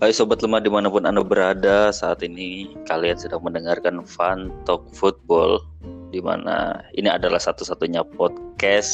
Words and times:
Hai 0.00 0.16
Sobat 0.16 0.40
Lemah 0.40 0.64
di 0.64 0.72
mana 0.72 0.88
pun 0.88 1.04
Anda 1.04 1.20
berada 1.20 1.92
saat 1.92 2.24
ini 2.24 2.72
Kalian 2.88 3.20
sedang 3.20 3.44
mendengarkan 3.44 4.00
Fun 4.08 4.48
Talk 4.64 4.88
Football 4.96 5.60
Di 6.08 6.24
mana 6.24 6.80
ini 6.96 7.12
adalah 7.12 7.36
satu-satunya 7.36 8.08
podcast 8.16 8.88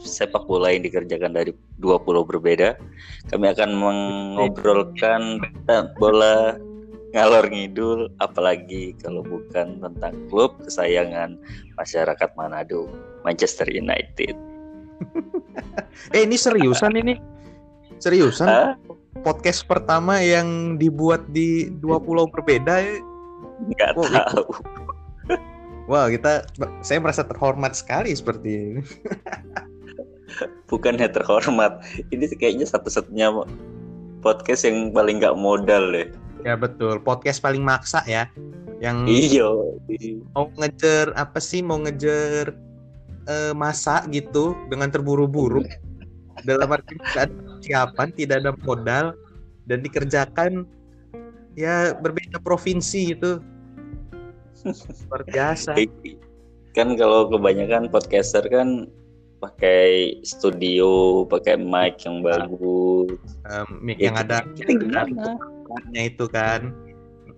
sepak 0.00 0.48
bola 0.48 0.72
yang 0.72 0.88
dikerjakan 0.88 1.36
dari 1.36 1.52
dua 1.76 2.00
pulau 2.00 2.24
berbeda 2.24 2.72
Kami 3.28 3.52
akan 3.52 3.76
mengobrolkan 3.76 5.44
bola 6.00 6.56
ngalor 7.12 7.52
ngidul 7.52 8.08
Apalagi 8.24 8.96
kalau 9.04 9.20
bukan 9.28 9.76
tentang 9.84 10.16
klub 10.32 10.56
kesayangan 10.64 11.36
masyarakat 11.76 12.32
Manado 12.32 12.88
Manchester 13.28 13.68
United 13.68 14.32
Eh 16.16 16.24
ini 16.24 16.40
seriusan 16.40 16.96
ini? 16.96 17.20
Seriusan? 18.00 18.80
Podcast 19.22 19.64
pertama 19.64 20.20
yang 20.20 20.76
dibuat 20.76 21.24
di 21.32 21.70
dua 21.80 22.00
pulau 22.02 22.28
berbeda 22.28 22.82
ya? 22.82 22.96
Nggak 23.72 23.90
Oh, 23.96 24.04
tahu 24.04 24.44
Wah 25.86 26.10
kita, 26.10 26.42
saya 26.82 26.98
merasa 26.98 27.22
terhormat 27.22 27.78
sekali 27.78 28.10
seperti 28.10 28.48
ini. 28.50 28.82
Bukannya 30.66 31.06
terhormat 31.06 31.78
Ini 32.10 32.26
kayaknya 32.36 32.66
satu-satunya 32.66 33.30
podcast 34.20 34.66
yang 34.66 34.90
paling 34.90 35.22
nggak 35.22 35.38
modal 35.38 35.94
deh 35.94 36.10
Ya 36.42 36.58
betul, 36.58 36.98
podcast 37.02 37.42
paling 37.42 37.62
maksa 37.62 38.02
ya. 38.06 38.30
Yang 38.78 38.96
Iya 39.08 39.48
mau 40.36 40.46
ngejar 40.54 41.10
apa 41.16 41.38
sih? 41.42 41.58
Mau 41.64 41.80
ngejar 41.82 42.54
eh, 43.26 43.54
masa 43.56 44.06
gitu 44.14 44.54
dengan 44.70 44.90
terburu-buru. 44.92 45.62
Dalam 46.48 46.70
arti 46.70 46.94
ada 47.16 47.45
persiapan, 47.56 48.08
tidak 48.14 48.36
ada 48.44 48.52
modal 48.62 49.06
dan 49.66 49.78
dikerjakan 49.82 50.68
ya 51.56 51.96
berbeda 51.96 52.38
provinsi 52.40 53.16
itu. 53.16 53.40
Luar 55.08 55.22
biasa. 55.26 55.74
kan 56.76 56.92
kalau 57.00 57.32
kebanyakan 57.32 57.88
podcaster 57.88 58.44
kan 58.52 58.84
pakai 59.40 60.16
studio, 60.20 61.24
pakai 61.24 61.56
mic 61.56 62.04
yang 62.04 62.20
bagus. 62.20 63.16
Em, 63.48 63.68
mic 63.80 63.96
Ya, 63.96 64.12
yang 64.12 64.16
ada 64.20 64.44
kita 64.52 64.76
gimana? 64.76 65.36
itu 65.96 66.24
kan. 66.28 66.72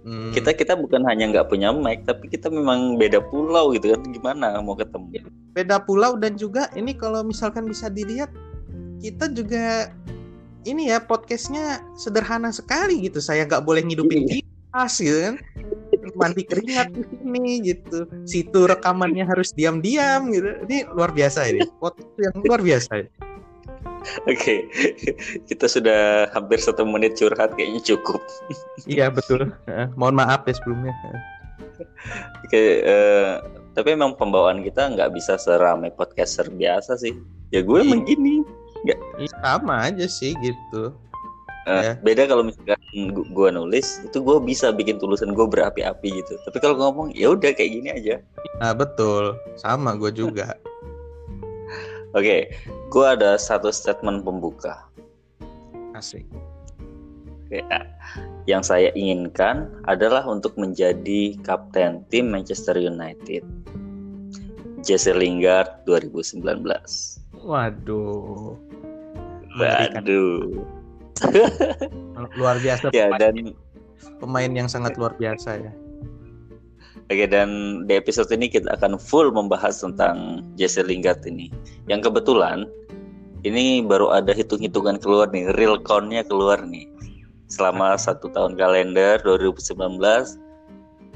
Mm, 0.07 0.31
Kita 0.35 0.55
kita 0.55 0.75
bukan 0.79 1.05
hanya 1.07 1.31
nggak 1.31 1.51
punya 1.53 1.70
mic, 1.70 2.03
tapi 2.07 2.27
kita 2.31 2.51
memang 2.51 2.98
beda 2.98 3.23
pulau 3.31 3.70
gitu 3.75 3.95
kan. 3.95 4.01
Gimana 4.11 4.59
mau 4.62 4.75
ketemu? 4.75 5.23
beda 5.59 5.83
pulau 5.83 6.14
dan 6.14 6.39
juga 6.39 6.70
ini 6.79 6.95
kalau 6.95 7.27
misalkan 7.27 7.67
bisa 7.67 7.91
dilihat 7.91 8.31
kita 9.03 9.27
juga 9.35 9.91
ini 10.64 10.91
ya 10.91 10.98
podcastnya 10.98 11.84
sederhana 11.95 12.51
sekali 12.51 13.05
gitu. 13.05 13.19
Saya 13.19 13.45
nggak 13.45 13.62
boleh 13.62 13.83
ngidupin 13.83 14.25
Iya. 14.25 14.42
kipas 14.42 14.92
gitu 14.98 15.19
kan. 15.20 15.34
Mandi 16.17 16.42
keringat 16.42 16.89
di 16.91 17.03
sini 17.05 17.45
gitu. 17.62 17.98
Situ 18.25 18.61
rekamannya 18.64 19.23
harus 19.23 19.53
diam-diam 19.53 20.33
gitu. 20.33 20.51
Ini 20.67 20.91
luar 20.91 21.12
biasa 21.12 21.47
ini. 21.47 21.62
Podcast 21.79 22.11
yang 22.19 22.34
luar 22.42 22.61
biasa. 22.61 22.91
ya. 22.97 23.06
Oke, 24.25 24.70
kita 25.45 25.67
sudah 25.67 26.31
hampir 26.33 26.56
satu 26.59 26.86
menit 26.86 27.19
curhat 27.19 27.53
kayaknya 27.55 27.83
cukup. 27.84 28.23
Iya 28.86 29.11
betul. 29.11 29.53
Mohon 29.95 30.14
maaf 30.25 30.47
ya 30.47 30.55
sebelumnya. 30.55 30.95
Oke, 32.47 32.62
eh, 32.83 33.33
tapi 33.75 33.89
emang 33.92 34.14
pembawaan 34.14 34.62
kita 34.62 34.95
nggak 34.95 35.12
bisa 35.12 35.36
seramai 35.36 35.91
podcaster 35.92 36.47
biasa 36.48 36.97
sih. 36.97 37.14
Ya 37.51 37.61
gue 37.61 37.75
Iya. 37.75 37.84
emang 37.84 38.03
gini. 38.06 38.42
Ih, 38.84 39.31
sama 39.41 39.91
aja 39.91 40.07
sih 40.07 40.37
gitu. 40.39 40.95
Eh, 41.67 41.83
Ya. 41.83 41.93
Beda 42.01 42.25
kalau 42.25 42.41
misalkan 42.43 42.79
gu- 43.12 43.29
gua 43.29 43.51
nulis, 43.51 44.01
itu 44.01 44.19
gue 44.19 44.39
bisa 44.41 44.70
bikin 44.70 44.97
tulisan 44.97 45.35
gue 45.35 45.45
berapi-api 45.45 46.08
gitu. 46.14 46.35
Tapi 46.42 46.57
kalau 46.58 46.79
ngomong, 46.79 47.13
ya 47.13 47.29
udah 47.29 47.52
kayak 47.52 47.70
gini 47.70 47.89
aja. 47.91 48.17
Nah 48.57 48.73
betul. 48.73 49.36
Sama 49.55 49.92
gue 49.92 50.08
juga. 50.08 50.57
Oke, 52.17 52.57
gue 52.89 53.05
ada 53.05 53.36
satu 53.36 53.69
statement 53.69 54.25
pembuka. 54.25 54.89
Asik. 55.92 56.25
Ya, 57.48 57.64
yang 58.45 58.61
saya 58.61 58.89
inginkan 58.92 59.69
adalah 59.85 60.25
untuk 60.25 60.57
menjadi 60.57 61.36
kapten 61.42 62.05
tim 62.08 62.29
Manchester 62.29 62.77
United. 62.77 63.45
Jesse 64.81 65.13
Lingard 65.13 65.85
2019. 65.85 66.45
Waduh. 67.41 68.57
Mengerikan. 69.58 70.02
Waduh. 70.07 70.39
Luar 72.39 72.57
biasa. 72.63 72.91
Ya 72.95 73.11
pemain- 73.11 73.20
dan 73.20 73.35
pemain 74.23 74.52
yang 74.55 74.69
sangat 74.70 74.95
luar 74.95 75.14
biasa 75.19 75.58
ya. 75.58 75.73
Oke 77.08 77.24
dan 77.24 77.83
di 77.89 77.96
episode 77.96 78.29
ini 78.36 78.52
kita 78.52 78.69
akan 78.77 79.01
full 79.01 79.33
membahas 79.33 79.80
tentang 79.80 80.45
Jesse 80.61 80.85
Lingard 80.85 81.24
ini. 81.24 81.48
Yang 81.89 82.13
kebetulan 82.13 82.69
ini 83.48 83.80
baru 83.80 84.13
ada 84.13 84.36
hitung-hitungan 84.36 85.01
keluar 85.01 85.33
nih, 85.33 85.48
real 85.57 85.80
count-nya 85.80 86.20
keluar 86.20 86.61
nih. 86.61 86.85
Selama 87.48 87.96
satu 88.05 88.29
tahun 88.29 88.61
kalender 88.61 89.25
2019, 89.25 89.73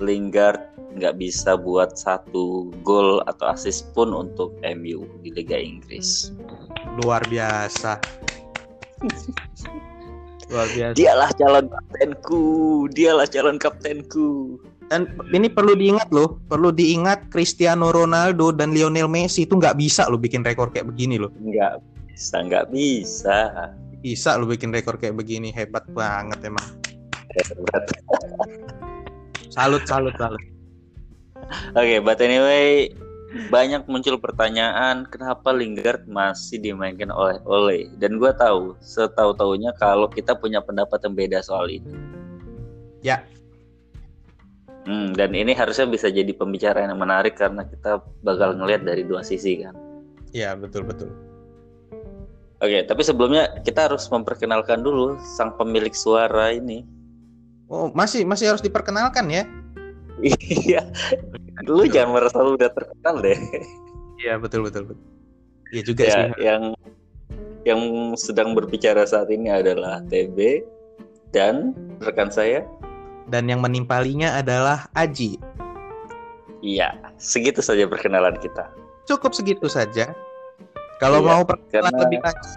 Lingard 0.00 0.64
nggak 0.96 1.20
bisa 1.20 1.60
buat 1.60 1.92
satu 2.00 2.72
gol 2.80 3.20
atau 3.28 3.52
assist 3.52 3.92
pun 3.92 4.16
untuk 4.16 4.56
MU 4.64 5.04
di 5.20 5.28
Liga 5.28 5.60
Inggris. 5.60 6.32
Luar 7.04 7.20
biasa. 7.28 8.00
Luar 10.52 10.68
biasa. 10.68 10.96
Dialah 10.98 11.30
calon 11.40 11.66
kaptenku, 11.72 12.44
dialah 12.92 13.26
calon 13.26 13.56
kaptenku. 13.56 14.60
Dan 14.92 15.08
ini 15.32 15.48
perlu 15.48 15.72
diingat 15.72 16.12
loh, 16.12 16.36
perlu 16.52 16.68
diingat 16.68 17.32
Cristiano 17.32 17.88
Ronaldo 17.88 18.52
dan 18.52 18.76
Lionel 18.76 19.08
Messi 19.08 19.48
itu 19.48 19.56
nggak 19.56 19.80
bisa 19.80 20.04
loh 20.12 20.20
bikin 20.20 20.44
rekor 20.44 20.68
kayak 20.68 20.92
begini 20.92 21.16
loh. 21.16 21.32
Nggak 21.40 21.80
bisa, 22.12 22.36
nggak 22.44 22.68
bisa. 22.68 23.38
Bisa 24.04 24.36
loh 24.36 24.44
bikin 24.44 24.68
rekor 24.68 25.00
kayak 25.00 25.16
begini, 25.16 25.48
hebat 25.56 25.88
banget 25.96 26.44
emang. 26.44 26.68
Hebat. 27.32 27.84
Salut, 29.48 29.84
salut, 29.88 30.12
salut. 30.20 30.42
Oke, 31.72 31.96
but 32.04 32.20
anyway, 32.20 32.92
banyak 33.48 33.88
muncul 33.88 34.20
pertanyaan 34.20 35.08
kenapa 35.08 35.56
Lingard 35.56 36.04
masih 36.04 36.60
dimainkan 36.60 37.08
oleh 37.08 37.40
Ole 37.48 37.88
dan 37.96 38.20
gue 38.20 38.32
tahu 38.36 38.76
setahu 38.84 39.32
tahunya 39.32 39.72
kalau 39.80 40.08
kita 40.08 40.36
punya 40.36 40.60
pendapat 40.60 41.00
yang 41.00 41.14
beda 41.16 41.38
soal 41.40 41.72
itu. 41.72 41.88
Ya. 43.00 43.24
Hmm, 44.84 45.14
dan 45.14 45.32
ini 45.32 45.54
harusnya 45.54 45.86
bisa 45.86 46.10
jadi 46.10 46.28
pembicaraan 46.34 46.90
yang 46.90 47.00
menarik 47.00 47.38
karena 47.38 47.62
kita 47.64 48.02
bakal 48.20 48.52
ngelihat 48.58 48.82
dari 48.84 49.06
dua 49.06 49.24
sisi 49.24 49.62
kan. 49.62 49.72
Ya 50.34 50.52
betul 50.58 50.84
betul. 50.84 51.08
Oke, 52.62 52.86
tapi 52.86 53.02
sebelumnya 53.02 53.58
kita 53.66 53.90
harus 53.90 54.06
memperkenalkan 54.06 54.86
dulu 54.86 55.18
sang 55.34 55.54
pemilik 55.58 55.94
suara 55.94 56.54
ini. 56.54 56.86
Oh 57.66 57.90
masih 57.90 58.22
masih 58.28 58.52
harus 58.54 58.62
diperkenalkan 58.62 59.26
ya? 59.32 59.44
Iya, 60.68 60.86
lu 61.66 61.84
jangan 61.86 62.10
merasa 62.18 62.38
lu 62.40 62.54
udah 62.54 62.70
terkenal 62.70 63.14
deh. 63.20 63.38
Iya 64.18 64.38
betul 64.38 64.62
betul 64.62 64.86
betul. 64.90 65.02
Iya 65.72 65.82
juga 65.82 66.02
ya, 66.04 66.14
sih. 66.14 66.26
yang 66.44 66.62
yang 67.62 67.80
sedang 68.14 68.54
berbicara 68.54 69.02
saat 69.02 69.30
ini 69.30 69.48
adalah 69.48 70.02
TB 70.06 70.62
dan 71.30 71.74
rekan 71.98 72.30
saya. 72.30 72.62
Dan 73.26 73.46
yang 73.48 73.62
menimpalinya 73.62 74.36
adalah 74.36 74.90
Aji. 74.92 75.38
Iya, 76.62 76.94
segitu 77.18 77.58
saja 77.58 77.86
perkenalan 77.86 78.38
kita. 78.38 78.70
Cukup 79.06 79.34
segitu 79.34 79.66
saja. 79.66 80.14
Kalau 81.02 81.18
Iya, 81.18 81.26
mau 81.26 81.42
perkenalan 81.42 81.90
karena- 81.90 82.02
lebih 82.06 82.18
lanjut, 82.22 82.50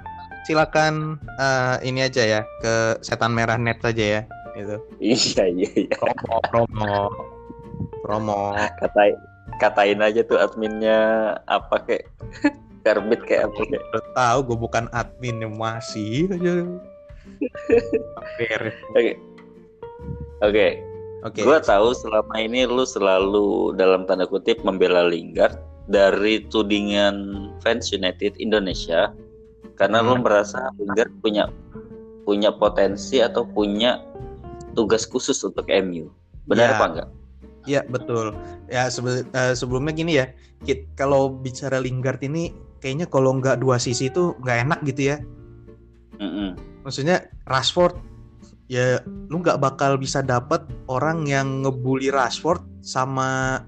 silakan 0.46 0.94
eh, 1.42 1.75
ini 1.90 2.06
aja 2.06 2.22
ya 2.22 2.42
ke 2.62 3.01
setan 3.01 3.34
merah 3.34 3.58
net 3.58 3.81
saja 3.81 4.06
ya. 4.06 4.22
Itu. 4.54 4.78
Iya, 5.01 5.44
iya, 5.50 5.69
iya. 5.74 5.98
Promo, 5.98 6.38
promo, 6.48 6.94
promo. 8.06 8.54
Katain, 8.78 9.18
katain 9.57 10.00
aja 10.00 10.22
tuh 10.22 10.38
adminnya 10.38 10.98
apa 11.50 11.81
kayak 11.81 12.06
karbit 12.86 13.22
kayak 13.28 13.50
apa 13.50 13.62
kayak. 13.66 13.84
Udah 13.90 14.06
tahu 14.13 14.38
gue 14.46 14.57
bukan 14.62 14.86
admin 14.94 15.42
masih 15.50 16.30
aja. 16.30 16.62
Oke. 18.94 19.18
Oke, 20.44 20.68
Oke. 21.24 21.42
gua 21.42 21.57
tahu 21.57 21.96
selama 21.96 22.36
ini 22.38 22.68
lu 22.68 22.84
selalu 22.86 23.74
dalam 23.74 24.04
tanda 24.06 24.28
kutip 24.28 24.62
membela 24.62 25.08
Lingard 25.08 25.58
dari 25.88 26.44
tudingan 26.51 27.50
fans 27.63 27.90
United 27.90 28.36
Indonesia 28.38 29.10
karena 29.80 30.04
lu 30.04 30.19
Hmm. 30.19 30.24
merasa 30.28 30.69
Lingard 30.78 31.10
punya 31.24 31.48
punya 32.28 32.51
potensi 32.51 33.24
atau 33.24 33.48
punya 33.48 34.01
tugas 34.75 35.08
khusus 35.08 35.40
untuk 35.42 35.66
MU. 35.72 36.12
Benar 36.46 36.68
Ya. 36.68 36.75
apa 36.78 36.86
enggak? 36.92 37.10
Ya 37.66 37.82
betul. 37.86 38.34
Ya 38.70 38.88
sebe- 38.90 39.26
eh, 39.26 39.54
sebelumnya 39.58 39.94
gini 39.94 40.22
ya, 40.22 40.30
kit 40.66 40.86
kalau 40.94 41.34
bicara 41.34 41.82
Lingard 41.82 42.22
ini 42.22 42.54
kayaknya 42.80 43.10
kalau 43.10 43.38
nggak 43.38 43.62
dua 43.62 43.82
sisi 43.82 44.10
itu 44.10 44.38
nggak 44.42 44.58
enak 44.70 44.80
gitu 44.86 45.02
ya. 45.16 45.18
Mm-mm. 46.22 46.56
Maksudnya 46.86 47.28
Rashford 47.50 47.98
ya 48.66 49.02
lu 49.30 49.42
nggak 49.42 49.62
bakal 49.62 49.98
bisa 49.98 50.26
dapet 50.26 50.62
orang 50.90 51.26
yang 51.30 51.62
ngebully 51.66 52.10
Rashford 52.10 52.62
sama 52.82 53.62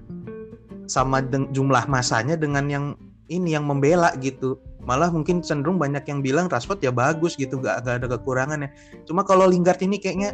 sama 0.88 1.22
jumlah 1.52 1.84
masanya 1.86 2.34
dengan 2.34 2.66
yang 2.66 2.84
ini 3.28 3.54
yang 3.54 3.68
membela 3.68 4.10
gitu 4.18 4.56
malah 4.82 5.12
mungkin 5.12 5.44
cenderung 5.44 5.76
banyak 5.76 6.02
yang 6.08 6.24
bilang 6.24 6.48
Rashford 6.48 6.80
ya 6.80 6.88
bagus 6.88 7.36
gitu 7.36 7.60
nggak 7.60 7.84
ada 7.84 8.08
kekurangannya 8.08 8.72
cuma 9.04 9.20
kalau 9.22 9.44
Lingard 9.44 9.78
ini 9.84 10.00
kayaknya 10.00 10.32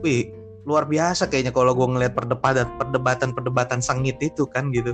wih 0.00 0.30
luar 0.68 0.84
biasa 0.84 1.32
kayaknya 1.32 1.48
kalau 1.56 1.72
gue 1.72 1.88
ngeliat 1.88 2.12
perdebatan 2.12 2.68
perdebatan 2.76 3.32
perdebatan 3.32 3.80
sengit 3.80 4.20
itu 4.20 4.44
kan 4.44 4.68
gitu. 4.68 4.92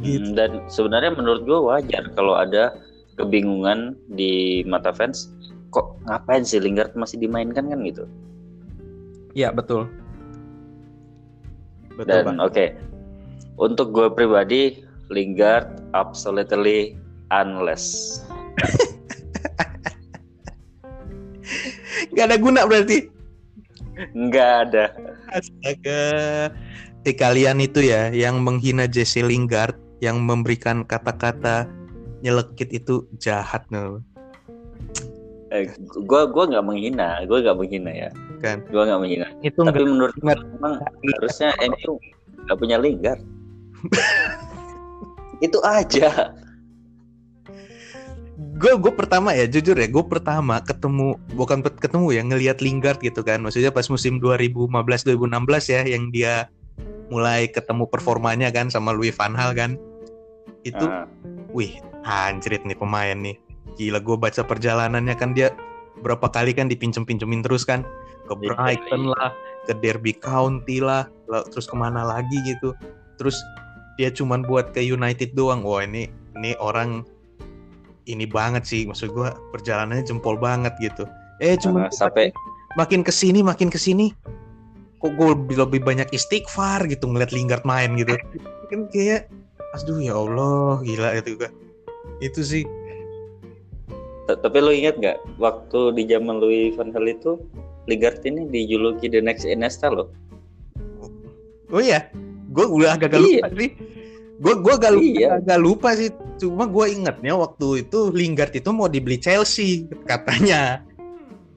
gitu. 0.00 0.32
Hmm, 0.32 0.34
dan 0.34 0.64
sebenarnya 0.72 1.12
menurut 1.12 1.44
gue 1.44 1.60
wajar 1.60 2.08
kalau 2.16 2.40
ada 2.40 2.72
kebingungan 3.20 3.92
di 4.16 4.64
mata 4.64 4.96
fans 4.96 5.28
kok 5.76 6.00
ngapain 6.08 6.40
sih 6.40 6.56
Lingard 6.56 6.96
masih 6.96 7.20
dimainkan 7.20 7.68
kan 7.68 7.84
gitu. 7.84 8.08
Iya 9.36 9.52
betul. 9.52 9.84
betul 12.00 12.24
dan 12.24 12.40
oke 12.40 12.56
okay. 12.56 12.72
untuk 13.60 13.92
gue 13.92 14.08
pribadi 14.08 14.80
Lingard 15.12 15.84
absolutely 15.92 16.96
unless. 17.28 18.18
Gak 22.16 22.30
ada 22.30 22.38
guna 22.40 22.64
berarti. 22.64 23.19
Enggak 24.16 24.50
ada. 24.68 24.84
Astaga. 25.32 26.02
Eh 27.04 27.16
kalian 27.16 27.60
itu 27.64 27.80
ya 27.84 28.12
yang 28.12 28.44
menghina 28.44 28.84
Jesse 28.84 29.24
Lingard 29.24 29.76
yang 30.04 30.20
memberikan 30.20 30.84
kata-kata 30.84 31.68
nyelekit 32.20 32.72
itu 32.72 33.04
jahat 33.20 33.64
no. 33.72 34.04
Eh, 35.50 35.66
gua 36.06 36.30
gua 36.30 36.46
nggak 36.46 36.64
menghina, 36.64 37.24
gua 37.26 37.42
nggak 37.42 37.58
menghina 37.58 37.90
ya. 37.90 38.10
Kan. 38.44 38.62
Gua 38.68 38.86
nggak 38.86 39.00
menghina. 39.00 39.26
Itu 39.42 39.64
Tapi 39.64 39.82
menurut 39.82 40.14
gua 40.20 40.36
memang 40.36 40.74
harusnya 41.18 41.50
MU 41.64 41.96
nggak 42.46 42.58
punya 42.60 42.76
Lingard. 42.78 43.20
itu 45.46 45.56
aja 45.64 46.36
gue 48.60 48.76
gue 48.76 48.92
pertama 48.92 49.32
ya 49.32 49.48
jujur 49.48 49.72
ya 49.72 49.88
gue 49.88 50.04
pertama 50.04 50.60
ketemu 50.60 51.16
bukan 51.32 51.64
ketemu 51.64 52.12
ya 52.12 52.20
ngelihat 52.20 52.60
Lingard 52.60 53.00
gitu 53.00 53.24
kan. 53.24 53.40
Maksudnya 53.40 53.72
pas 53.72 53.88
musim 53.88 54.20
2015 54.20 54.68
2016 54.68 55.72
ya 55.72 55.80
yang 55.88 56.12
dia 56.12 56.52
mulai 57.08 57.48
ketemu 57.48 57.88
performanya 57.88 58.52
kan 58.52 58.68
sama 58.68 58.92
Louis 58.92 59.16
van 59.16 59.32
Gaal 59.32 59.56
kan. 59.56 59.80
Itu 60.68 60.84
uh. 60.84 61.08
wih 61.56 61.80
anjrit 62.04 62.60
nih 62.68 62.76
pemain 62.76 63.16
nih. 63.16 63.40
Gila 63.80 64.04
gue 64.04 64.16
baca 64.20 64.44
perjalanannya 64.44 65.16
kan 65.16 65.32
dia 65.32 65.48
berapa 66.04 66.28
kali 66.28 66.52
kan 66.52 66.68
dipinjem-pinjemin 66.68 67.40
terus 67.40 67.64
kan. 67.64 67.80
Ke 68.28 68.36
Brighton 68.36 69.08
lah 69.08 69.32
ke 69.64 69.72
Derby 69.80 70.12
County 70.12 70.84
lah 70.84 71.08
terus 71.48 71.64
ke 71.64 71.76
mana 71.80 72.04
lagi 72.04 72.36
gitu. 72.44 72.76
Terus 73.16 73.40
dia 73.96 74.12
cuman 74.12 74.44
buat 74.44 74.76
ke 74.76 74.84
United 74.84 75.32
doang. 75.32 75.64
Wah 75.64 75.80
ini 75.80 76.12
ini 76.36 76.52
orang 76.60 77.08
ini 78.10 78.26
banget 78.26 78.66
sih 78.66 78.84
maksud 78.84 79.14
gue 79.14 79.28
perjalanannya 79.54 80.04
jempol 80.04 80.36
banget 80.36 80.74
gitu. 80.82 81.06
Eh 81.40 81.56
cuma 81.56 81.88
uh, 81.88 81.92
sampai 81.94 82.34
makin 82.76 83.06
ke 83.06 83.14
sini 83.14 83.40
makin 83.40 83.70
ke 83.72 83.78
sini 83.80 84.12
kok 85.00 85.16
gue 85.16 85.32
lebih, 85.32 85.56
lebih 85.56 85.80
banyak 85.80 86.12
istighfar 86.12 86.84
gitu 86.84 87.08
ngeliat 87.08 87.32
Lingard 87.32 87.64
main 87.64 87.96
gitu. 87.96 88.18
Kan 88.68 88.90
kayak 88.92 89.30
aduh 89.78 90.02
ya 90.02 90.18
Allah 90.18 90.82
gila 90.82 91.08
itu 91.16 91.38
gue 91.38 91.50
itu 92.20 92.40
sih. 92.42 92.64
Tapi 94.30 94.58
lo 94.62 94.70
ingat 94.70 94.98
nggak 95.00 95.18
waktu 95.42 95.90
di 95.98 96.06
zaman 96.06 96.38
Louis 96.38 96.70
van 96.78 96.94
Gaal 96.94 97.10
itu 97.10 97.40
Lingard 97.90 98.22
ini 98.22 98.46
dijuluki 98.46 99.10
the 99.10 99.18
next 99.18 99.42
Iniesta 99.42 99.90
lo 99.90 100.10
oh 101.70 101.82
iya? 101.82 102.10
Gue 102.50 102.66
udah 102.66 102.98
agak 102.98 103.14
iya. 103.14 103.46
lupa 103.46 103.48
sih 103.54 103.70
gue 104.40 104.54
gue 104.56 104.74
gak 104.80 104.92
lupa, 104.96 105.04
iya. 105.04 105.36
gak 105.44 105.60
lupa 105.60 105.88
sih 105.92 106.08
cuma 106.40 106.64
gue 106.64 106.86
ingatnya 106.96 107.36
waktu 107.36 107.84
itu 107.84 108.08
Lingard 108.08 108.56
itu 108.56 108.72
mau 108.72 108.88
dibeli 108.88 109.20
Chelsea 109.20 109.84
katanya 110.08 110.80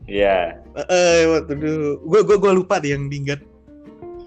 Iya. 0.04 0.60
Yeah. 0.76 0.92
Eh, 0.92 1.22
waktu 1.32 1.54
dulu, 1.56 1.90
gue 2.12 2.22
gue 2.28 2.38
gue 2.44 2.52
lupa 2.52 2.76
deh 2.84 2.92
yang 2.92 3.08
Lingard 3.08 3.40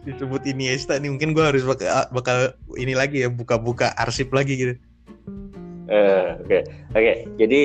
disebut 0.06 0.46
Iniesta 0.46 0.96
nih 1.02 1.10
mungkin 1.10 1.34
gue 1.34 1.42
harus 1.42 1.66
bakal, 1.66 1.90
bakal 2.14 2.38
ini 2.78 2.94
lagi 2.94 3.26
ya 3.26 3.28
buka-buka 3.28 3.90
arsip 3.98 4.30
lagi 4.30 4.54
gitu. 4.54 4.74
Oke, 5.86 5.92
uh, 5.92 6.38
oke. 6.40 6.46
Okay. 6.46 6.62
Okay. 6.94 7.16
Jadi 7.36 7.62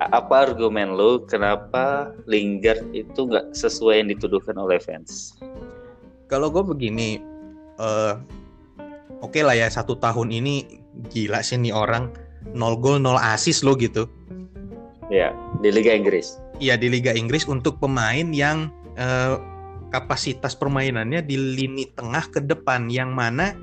apa 0.00 0.50
argumen 0.50 0.96
lo 0.96 1.22
kenapa 1.28 2.10
Lingard 2.26 2.82
itu 2.96 3.28
nggak 3.28 3.54
sesuai 3.54 4.02
yang 4.02 4.08
dituduhkan 4.16 4.56
oleh 4.56 4.80
fans? 4.80 5.36
Kalau 6.26 6.48
gue 6.48 6.64
begini, 6.64 7.20
uh, 7.78 8.18
oke 9.22 9.34
okay 9.34 9.42
lah 9.44 9.54
ya 9.54 9.68
satu 9.70 9.98
tahun 10.00 10.32
ini 10.32 10.80
gila 11.10 11.44
sih 11.44 11.60
nih 11.60 11.74
orang 11.74 12.10
nol 12.54 12.78
gol 12.78 12.98
nol 12.98 13.18
asis 13.20 13.62
lo 13.62 13.76
gitu. 13.76 14.08
Ya 15.12 15.30
di 15.60 15.68
Liga 15.68 15.92
Inggris. 15.92 16.40
Iya 16.58 16.78
di 16.80 16.88
Liga 16.88 17.12
Inggris 17.12 17.44
untuk 17.44 17.78
pemain 17.82 18.30
yang 18.32 18.72
uh, 18.96 19.36
kapasitas 19.92 20.56
permainannya 20.56 21.22
di 21.22 21.36
lini 21.36 21.86
tengah 21.94 22.24
ke 22.30 22.40
depan 22.42 22.90
yang 22.90 23.14
mana 23.14 23.54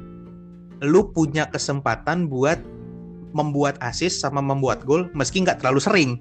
lu 0.82 1.12
punya 1.14 1.46
kesempatan 1.50 2.26
buat 2.32 2.58
membuat 3.32 3.80
asis 3.80 4.18
sama 4.18 4.44
membuat 4.44 4.84
gol 4.84 5.08
meski 5.16 5.42
nggak 5.44 5.64
terlalu 5.64 5.82
sering. 5.82 6.12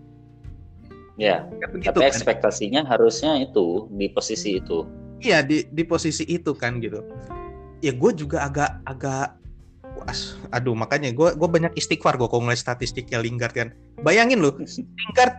Ya, 1.20 1.44
begitu, 1.68 1.92
tapi 1.92 2.08
kan? 2.08 2.16
ekspektasinya 2.16 2.80
harusnya 2.88 3.36
itu 3.44 3.92
di 3.92 4.08
posisi 4.08 4.56
itu. 4.56 4.88
Iya 5.20 5.44
di 5.44 5.68
di 5.68 5.84
posisi 5.84 6.24
itu 6.24 6.56
kan 6.56 6.80
gitu 6.80 7.04
ya 7.80 7.92
gue 7.92 8.10
juga 8.16 8.44
agak 8.44 8.70
agak 8.84 9.36
was, 10.00 10.38
aduh 10.54 10.72
makanya 10.72 11.10
gue 11.10 11.34
gue 11.34 11.48
banyak 11.48 11.72
istighfar 11.74 12.14
gue 12.16 12.28
kalau 12.30 12.46
ngeliat 12.46 12.60
statistiknya 12.60 13.20
Lingard 13.20 13.52
kan. 13.52 13.68
Bayangin 14.00 14.40
loh 14.40 14.54
Lingard 15.00 15.34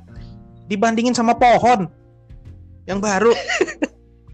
dibandingin 0.68 1.16
sama 1.16 1.38
pohon 1.38 1.90
yang 2.86 3.00
baru. 3.00 3.34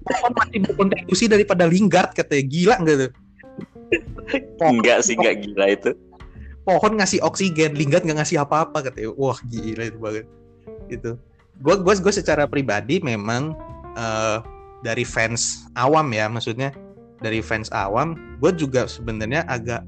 Pohon 0.08 0.32
masih 0.40 0.64
berkontribusi 0.64 1.26
daripada 1.28 1.68
Lingard 1.68 2.16
katanya. 2.16 2.44
Gila 2.48 2.76
enggak 2.80 2.96
tuh? 2.98 3.12
Enggak 4.64 5.04
sih 5.04 5.20
enggak 5.20 5.44
gila 5.44 5.66
itu. 5.68 5.92
Pohon 6.64 7.00
ngasih 7.00 7.24
oksigen 7.24 7.76
Lingard 7.76 8.04
nggak 8.08 8.24
ngasih 8.24 8.40
apa-apa 8.44 8.88
katanya. 8.88 9.12
Wah 9.20 9.40
gila 9.44 9.84
itu 9.88 10.00
banget. 10.00 10.26
Itu 10.88 11.20
gue 11.62 11.76
gue 11.82 11.94
gue 11.98 12.14
secara 12.14 12.46
pribadi 12.46 13.02
memang 13.02 13.58
uh, 13.98 14.38
dari 14.86 15.02
fans 15.02 15.66
awam 15.74 16.06
ya 16.14 16.30
maksudnya 16.30 16.70
dari 17.22 17.42
fans 17.42 17.70
awam 17.74 18.38
gue 18.38 18.52
juga 18.54 18.86
sebenarnya 18.86 19.46
agak 19.50 19.82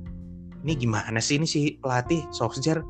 ini 0.66 0.74
gimana 0.76 1.20
sih 1.24 1.40
ini 1.40 1.48
si 1.48 1.80
pelatih 1.80 2.26
Solskjaer? 2.36 2.84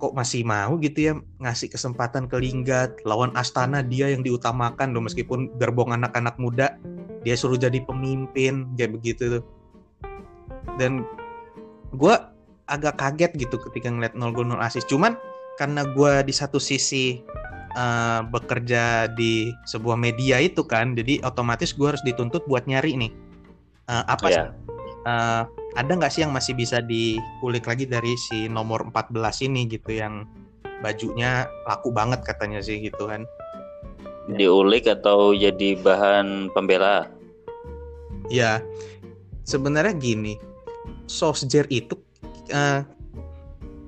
Kok 0.00 0.16
masih 0.16 0.48
mau 0.48 0.80
gitu 0.80 1.12
ya 1.12 1.14
ngasih 1.44 1.68
kesempatan 1.68 2.24
ke 2.24 2.40
Lingard 2.40 2.96
lawan 3.04 3.36
Astana 3.36 3.84
dia 3.84 4.08
yang 4.08 4.24
diutamakan 4.24 4.96
loh 4.96 5.04
meskipun 5.04 5.52
gerbong 5.60 5.92
anak-anak 5.92 6.40
muda 6.40 6.80
dia 7.20 7.36
suruh 7.36 7.60
jadi 7.60 7.84
pemimpin 7.84 8.64
kayak 8.80 8.96
begitu 8.96 9.40
tuh. 9.40 9.44
Dan 10.80 11.04
gue 11.92 12.14
agak 12.70 12.96
kaget 12.96 13.36
gitu 13.36 13.60
ketika 13.68 13.92
ngeliat 13.92 14.16
nol 14.16 14.32
gol 14.32 14.46
nol 14.46 14.62
asis 14.62 14.86
cuman 14.86 15.18
karena 15.58 15.84
gue 15.84 16.24
di 16.24 16.32
satu 16.32 16.56
sisi 16.56 17.20
uh, 17.76 18.24
bekerja 18.24 19.10
di 19.12 19.50
sebuah 19.68 19.98
media 19.98 20.38
itu 20.40 20.64
kan 20.64 20.94
jadi 20.96 21.20
otomatis 21.26 21.74
gue 21.74 21.90
harus 21.90 22.00
dituntut 22.06 22.46
buat 22.46 22.64
nyari 22.64 22.96
nih 22.96 23.12
uh, 23.90 24.04
apa 24.06 24.26
yeah. 24.30 24.48
uh, 25.04 25.42
ada 25.74 25.90
nggak 25.90 26.10
sih 26.14 26.22
yang 26.22 26.30
masih 26.30 26.54
bisa 26.54 26.78
dikulik 26.78 27.66
lagi 27.66 27.86
dari 27.86 28.14
si 28.14 28.46
nomor 28.46 28.86
14 28.90 29.50
ini 29.50 29.66
gitu 29.66 29.98
yang 29.98 30.26
bajunya 30.80 31.50
laku 31.66 31.90
banget 31.90 32.22
katanya 32.22 32.62
sih 32.62 32.78
gitu 32.78 33.10
kan? 33.10 33.26
Diulik 34.30 34.86
atau 34.86 35.34
jadi 35.34 35.74
bahan 35.82 36.54
pembela? 36.54 37.10
Ya 38.30 38.62
sebenarnya 39.42 39.94
gini 39.98 40.38
Solskjaer 41.10 41.66
itu 41.74 41.98
uh, 42.54 42.86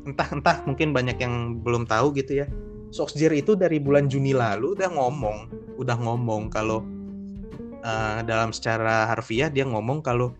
entah 0.02 0.28
entah 0.34 0.56
mungkin 0.66 0.90
banyak 0.90 1.22
yang 1.22 1.62
belum 1.62 1.86
tahu 1.86 2.14
gitu 2.18 2.42
ya. 2.42 2.46
Solskjaer 2.92 3.32
itu 3.38 3.54
dari 3.54 3.78
bulan 3.78 4.10
Juni 4.10 4.34
lalu 4.34 4.74
udah 4.74 4.90
ngomong 4.90 5.38
udah 5.78 5.96
ngomong 5.98 6.50
kalau 6.52 6.84
uh, 7.82 8.22
dalam 8.24 8.50
secara 8.54 9.10
harfiah 9.10 9.50
dia 9.50 9.66
ngomong 9.66 10.00
kalau 10.00 10.32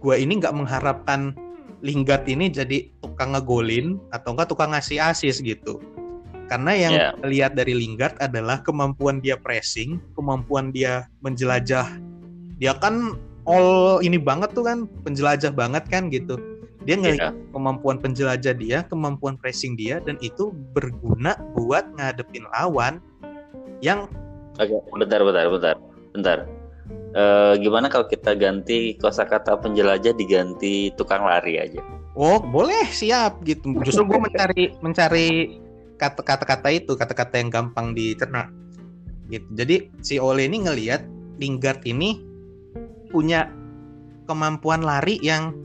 gue 0.00 0.14
ini 0.16 0.40
nggak 0.40 0.54
mengharapkan 0.54 1.36
Lingard 1.78 2.26
ini 2.26 2.50
jadi 2.50 2.90
tukang 2.98 3.38
ngegolin 3.38 4.02
atau 4.10 4.34
enggak 4.34 4.50
tukang 4.50 4.74
ngasih 4.74 4.98
asis 4.98 5.38
gitu. 5.38 5.78
Karena 6.50 6.72
yang 6.74 6.94
yeah. 6.96 7.12
lihat 7.22 7.54
dari 7.54 7.76
Lingard 7.76 8.18
adalah 8.18 8.64
kemampuan 8.64 9.22
dia 9.22 9.38
pressing, 9.38 10.02
kemampuan 10.18 10.74
dia 10.74 11.06
menjelajah. 11.22 11.86
Dia 12.58 12.74
kan 12.82 13.14
all 13.46 14.02
ini 14.02 14.18
banget 14.18 14.56
tuh 14.58 14.66
kan, 14.66 14.90
penjelajah 15.06 15.54
banget 15.54 15.86
kan 15.86 16.10
gitu. 16.10 16.34
Dia 16.82 16.98
ngelihat 16.98 17.36
yeah. 17.36 17.52
kemampuan 17.54 18.00
penjelajah 18.00 18.56
dia, 18.58 18.82
kemampuan 18.88 19.38
pressing 19.38 19.78
dia 19.78 20.02
dan 20.02 20.18
itu 20.18 20.50
berguna 20.74 21.38
buat 21.54 21.86
ngadepin 21.94 22.48
lawan 22.58 22.98
yang 23.84 24.10
Oke, 24.58 24.74
bentar, 24.90 25.22
bentar, 25.22 25.46
bentar, 25.46 25.76
bentar. 26.18 26.38
Uh, 27.16 27.56
gimana 27.62 27.88
kalau 27.88 28.04
kita 28.04 28.36
ganti 28.36 28.98
kosakata 29.00 29.56
penjelajah 29.58 30.12
diganti 30.12 30.92
tukang 30.98 31.24
lari 31.24 31.56
aja? 31.56 31.80
Oh, 32.18 32.42
boleh, 32.42 32.84
siap 32.90 33.40
gitu. 33.46 33.72
Justru 33.86 34.04
gue 34.04 34.20
mencari 34.20 34.64
mencari 34.82 35.28
kata-kata 35.98 36.68
itu, 36.74 36.98
kata-kata 36.98 37.38
yang 37.38 37.48
gampang 37.48 37.94
dicerna. 37.94 38.50
Gitu. 39.30 39.46
Jadi 39.54 39.76
si 40.02 40.18
Ole 40.18 40.50
ini 40.50 40.66
ngelihat 40.66 41.04
Lingard 41.38 41.86
ini 41.86 42.18
punya 43.08 43.48
kemampuan 44.28 44.84
lari 44.84 45.16
yang 45.24 45.56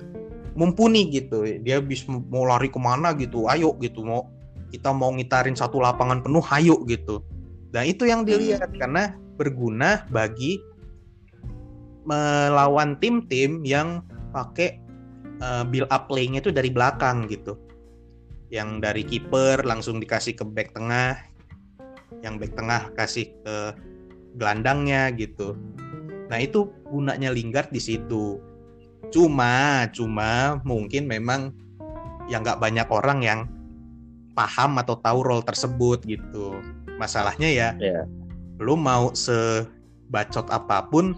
mumpuni 0.56 1.10
gitu. 1.10 1.44
Dia 1.62 1.82
bisa 1.84 2.08
mau 2.08 2.46
lari 2.46 2.70
ke 2.70 2.80
mana 2.80 3.12
gitu, 3.18 3.50
ayo 3.50 3.76
gitu 3.82 4.06
mau 4.06 4.30
kita 4.74 4.90
mau 4.90 5.14
ngitarin 5.14 5.54
satu 5.54 5.82
lapangan 5.82 6.22
penuh, 6.26 6.42
ayo 6.54 6.82
gitu. 6.90 7.22
Dan 7.74 7.90
itu 7.90 8.06
yang 8.06 8.22
dilihat 8.22 8.70
karena 8.78 9.18
berguna 9.34 10.06
bagi 10.14 10.62
melawan 12.06 12.94
tim-tim 13.02 13.66
yang 13.66 14.06
pakai 14.30 14.78
uh, 15.42 15.66
build 15.66 15.90
up 15.90 16.06
playing 16.06 16.38
itu 16.38 16.54
dari 16.54 16.70
belakang 16.70 17.26
gitu. 17.26 17.58
Yang 18.54 18.70
dari 18.86 19.02
kiper 19.02 19.66
langsung 19.66 19.98
dikasih 19.98 20.38
ke 20.38 20.46
back 20.46 20.78
tengah, 20.78 21.18
yang 22.22 22.38
back 22.38 22.54
tengah 22.54 22.94
kasih 22.94 23.34
ke 23.42 23.56
gelandangnya 24.38 25.10
gitu. 25.18 25.58
Nah 26.30 26.38
itu 26.38 26.70
gunanya 26.94 27.34
Lingard 27.34 27.74
di 27.74 27.82
situ. 27.82 28.38
Cuma, 29.10 29.90
cuma 29.90 30.62
mungkin 30.62 31.10
memang 31.10 31.54
yang 32.30 32.46
nggak 32.46 32.62
banyak 32.62 32.88
orang 32.94 33.20
yang 33.26 33.40
paham 34.38 34.78
atau 34.78 34.98
tahu 35.02 35.20
role 35.26 35.46
tersebut 35.46 36.06
gitu. 36.06 36.58
Masalahnya 37.02 37.50
ya, 37.50 37.70
yeah. 37.82 38.06
lu 38.62 38.78
mau 38.78 39.12
sebacot 39.14 40.48
apa 40.54 40.88
pun, 40.88 41.18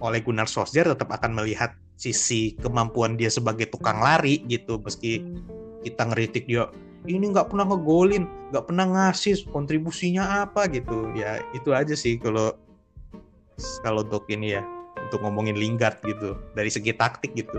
oleh 0.00 0.20
Gunnar 0.20 0.46
Solskjaer 0.46 0.92
tetap 0.92 1.10
akan 1.10 1.36
melihat 1.36 1.74
sisi 2.00 2.56
kemampuan 2.64 3.20
dia 3.20 3.28
sebagai 3.28 3.68
tukang 3.68 4.00
lari 4.00 4.40
gitu. 4.48 4.80
Meski 4.80 5.20
kita 5.84 6.08
ngeritik 6.08 6.48
dia 6.48 6.68
ini 7.08 7.32
nggak 7.32 7.48
pernah 7.48 7.64
ngegolin 7.64 8.28
nggak 8.52 8.64
pernah 8.68 8.84
ngasih 8.88 9.48
kontribusinya 9.52 10.44
apa 10.48 10.68
gitu. 10.72 11.12
Ya 11.16 11.40
itu 11.52 11.72
aja 11.72 11.92
sih 11.92 12.16
kalau 12.16 12.56
kalau 13.84 14.04
untuk 14.04 14.24
ini 14.32 14.56
ya 14.56 14.62
untuk 14.96 15.20
ngomongin 15.24 15.56
Lingard 15.56 16.00
gitu 16.04 16.36
dari 16.56 16.68
segi 16.72 16.92
taktik 16.96 17.32
gitu. 17.36 17.56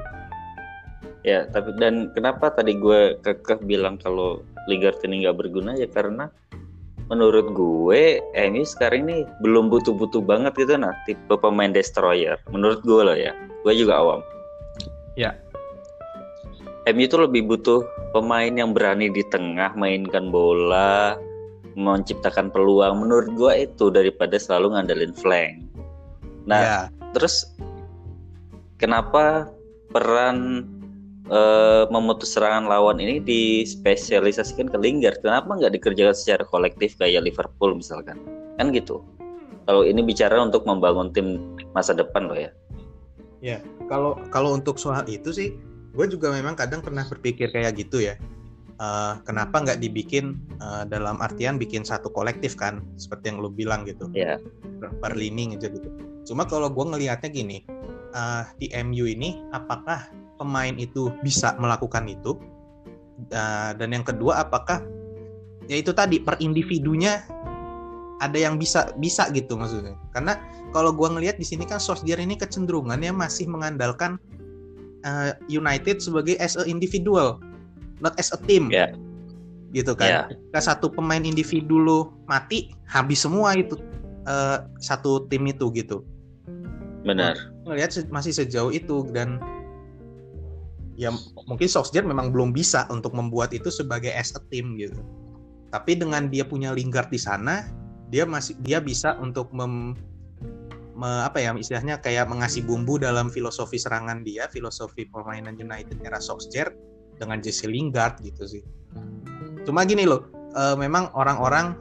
Ya 1.21 1.45
tapi 1.49 1.77
dan 1.77 2.09
kenapa 2.17 2.49
tadi 2.49 2.77
gue 2.77 3.17
kekeh 3.21 3.61
bilang 3.65 4.01
kalau 4.01 4.41
Lingard 4.65 4.97
ini 5.05 5.25
nggak 5.25 5.37
berguna? 5.37 5.77
Ya 5.77 5.85
karena 5.85 6.33
menurut 7.11 7.51
gue 7.51 8.23
MU 8.47 8.63
sekarang 8.63 9.03
ini 9.11 9.27
belum 9.43 9.67
butuh-butuh 9.67 10.23
banget 10.23 10.55
gitu 10.55 10.79
nah 10.79 10.95
tipe 11.03 11.35
pemain 11.35 11.75
destroyer. 11.75 12.39
Menurut 12.55 12.79
gue 12.87 13.01
loh 13.03 13.17
ya. 13.19 13.35
Gue 13.67 13.75
juga 13.75 13.99
awam. 13.99 14.23
Ya. 15.19 15.35
MU 16.87 17.03
itu 17.03 17.19
lebih 17.19 17.51
butuh 17.51 17.83
pemain 18.15 18.49
yang 18.49 18.71
berani 18.71 19.11
di 19.11 19.27
tengah 19.27 19.75
mainkan 19.75 20.31
bola 20.31 21.19
menciptakan 21.75 22.47
peluang. 22.47 23.03
Menurut 23.03 23.27
gue 23.35 23.53
itu 23.67 23.91
daripada 23.91 24.39
selalu 24.39 24.79
ngandelin 24.79 25.11
flank. 25.11 25.67
Nah 26.47 26.63
ya. 26.63 26.79
terus 27.11 27.51
kenapa 28.79 29.51
peran 29.91 30.63
uh, 31.31 31.87
memutus 31.89 32.35
serangan 32.35 32.67
lawan 32.67 32.99
ini 32.99 33.23
dispesialisasikan 33.23 34.69
ke 34.69 34.77
Lingard. 34.77 35.23
Kenapa 35.23 35.57
nggak 35.57 35.73
dikerjakan 35.79 36.13
secara 36.13 36.43
kolektif 36.45 36.99
kayak 36.99 37.25
Liverpool 37.25 37.73
misalkan? 37.79 38.19
Kan 38.59 38.75
gitu. 38.75 39.01
Kalau 39.65 39.87
ini 39.87 40.03
bicara 40.03 40.37
untuk 40.43 40.67
membangun 40.67 41.15
tim 41.15 41.55
masa 41.71 41.95
depan 41.95 42.27
loh 42.27 42.37
ya. 42.37 42.51
Ya, 43.41 43.57
kalau 43.89 44.19
kalau 44.29 44.53
untuk 44.53 44.77
soal 44.77 45.07
itu 45.09 45.33
sih, 45.33 45.57
gue 45.97 46.05
juga 46.05 46.29
memang 46.29 46.53
kadang 46.53 46.83
pernah 46.83 47.07
berpikir 47.07 47.49
kayak 47.49 47.79
gitu 47.79 48.03
ya. 48.03 48.19
Uh, 48.81 49.21
kenapa 49.29 49.61
nggak 49.61 49.77
dibikin 49.77 50.41
uh, 50.57 50.81
dalam 50.89 51.21
artian 51.21 51.61
bikin 51.61 51.85
satu 51.85 52.09
kolektif 52.09 52.57
kan, 52.57 52.81
seperti 52.97 53.29
yang 53.33 53.41
lo 53.41 53.49
bilang 53.49 53.85
gitu. 53.85 54.09
Yeah. 54.13 54.41
Per 54.81 55.13
lini 55.13 55.53
aja 55.53 55.69
gitu. 55.69 55.89
Cuma 56.25 56.45
kalau 56.49 56.69
gue 56.69 56.85
ngelihatnya 56.85 57.29
gini, 57.29 57.61
uh, 58.13 58.45
di 58.57 58.73
MU 58.81 59.05
ini 59.05 59.41
apakah 59.53 60.09
pemain 60.41 60.73
itu 60.81 61.13
bisa 61.21 61.53
melakukan 61.61 62.09
itu. 62.09 62.41
Uh, 63.29 63.77
dan 63.77 63.93
yang 63.93 64.01
kedua 64.01 64.41
apakah 64.41 64.81
ya 65.69 65.77
itu 65.77 65.93
tadi 65.93 66.17
per 66.17 66.41
individunya 66.41 67.21
ada 68.17 68.33
yang 68.33 68.57
bisa 68.57 68.89
bisa 68.97 69.29
gitu 69.29 69.53
maksudnya. 69.53 69.93
Karena 70.09 70.41
kalau 70.73 70.89
gua 70.89 71.13
ngelihat 71.13 71.37
di 71.37 71.45
sini 71.45 71.69
kan 71.69 71.77
Solskjaer 71.77 72.17
ini 72.17 72.33
kecenderungannya 72.33 73.13
masih 73.13 73.45
mengandalkan 73.45 74.17
uh, 75.05 75.37
United 75.45 76.01
sebagai 76.01 76.33
as 76.41 76.57
a 76.57 76.65
individual 76.65 77.37
not 78.01 78.17
as 78.17 78.33
a 78.33 78.39
team. 78.49 78.73
Yeah. 78.73 78.97
gitu 79.71 79.95
kan. 79.95 80.09
Yeah. 80.09 80.25
Ketika 80.27 80.59
satu 80.75 80.91
pemain 80.91 81.23
individu 81.23 81.79
lo 81.79 82.11
mati 82.27 82.75
habis 82.83 83.23
semua 83.23 83.55
itu 83.55 83.79
uh, 84.27 84.67
satu 84.83 85.25
tim 85.31 85.47
itu 85.47 85.71
gitu. 85.71 86.03
Benar. 87.07 87.39
Ngelihat 87.65 88.11
masih 88.11 88.35
sejauh 88.35 88.69
itu 88.69 89.07
dan 89.15 89.39
ya 90.99 91.11
mungkin 91.47 91.67
Solskjaer 91.67 92.03
memang 92.03 92.31
belum 92.31 92.51
bisa 92.51 92.87
untuk 92.91 93.15
membuat 93.15 93.55
itu 93.55 93.71
sebagai 93.71 94.11
as 94.11 94.35
a 94.35 94.41
team 94.51 94.75
gitu. 94.75 94.99
Tapi 95.71 95.95
dengan 95.95 96.27
dia 96.27 96.43
punya 96.43 96.75
Lingard 96.75 97.07
di 97.07 97.19
sana, 97.19 97.63
dia 98.11 98.27
masih 98.27 98.59
dia 98.59 98.83
bisa 98.83 99.15
untuk 99.23 99.47
mem, 99.55 99.95
me, 100.99 101.09
apa 101.23 101.39
ya 101.39 101.55
istilahnya 101.55 102.03
kayak 102.03 102.27
mengasih 102.27 102.67
bumbu 102.67 102.99
dalam 102.99 103.31
filosofi 103.31 103.79
serangan 103.79 104.27
dia, 104.27 104.51
filosofi 104.51 105.07
permainan 105.07 105.55
United 105.55 106.03
era 106.03 106.19
Solskjaer 106.19 106.75
dengan 107.15 107.39
Jesse 107.39 107.71
Lingard 107.71 108.19
gitu 108.19 108.43
sih. 108.43 108.63
Cuma 109.63 109.87
gini 109.87 110.03
loh, 110.03 110.27
e, 110.51 110.75
memang 110.75 111.07
orang-orang 111.15 111.77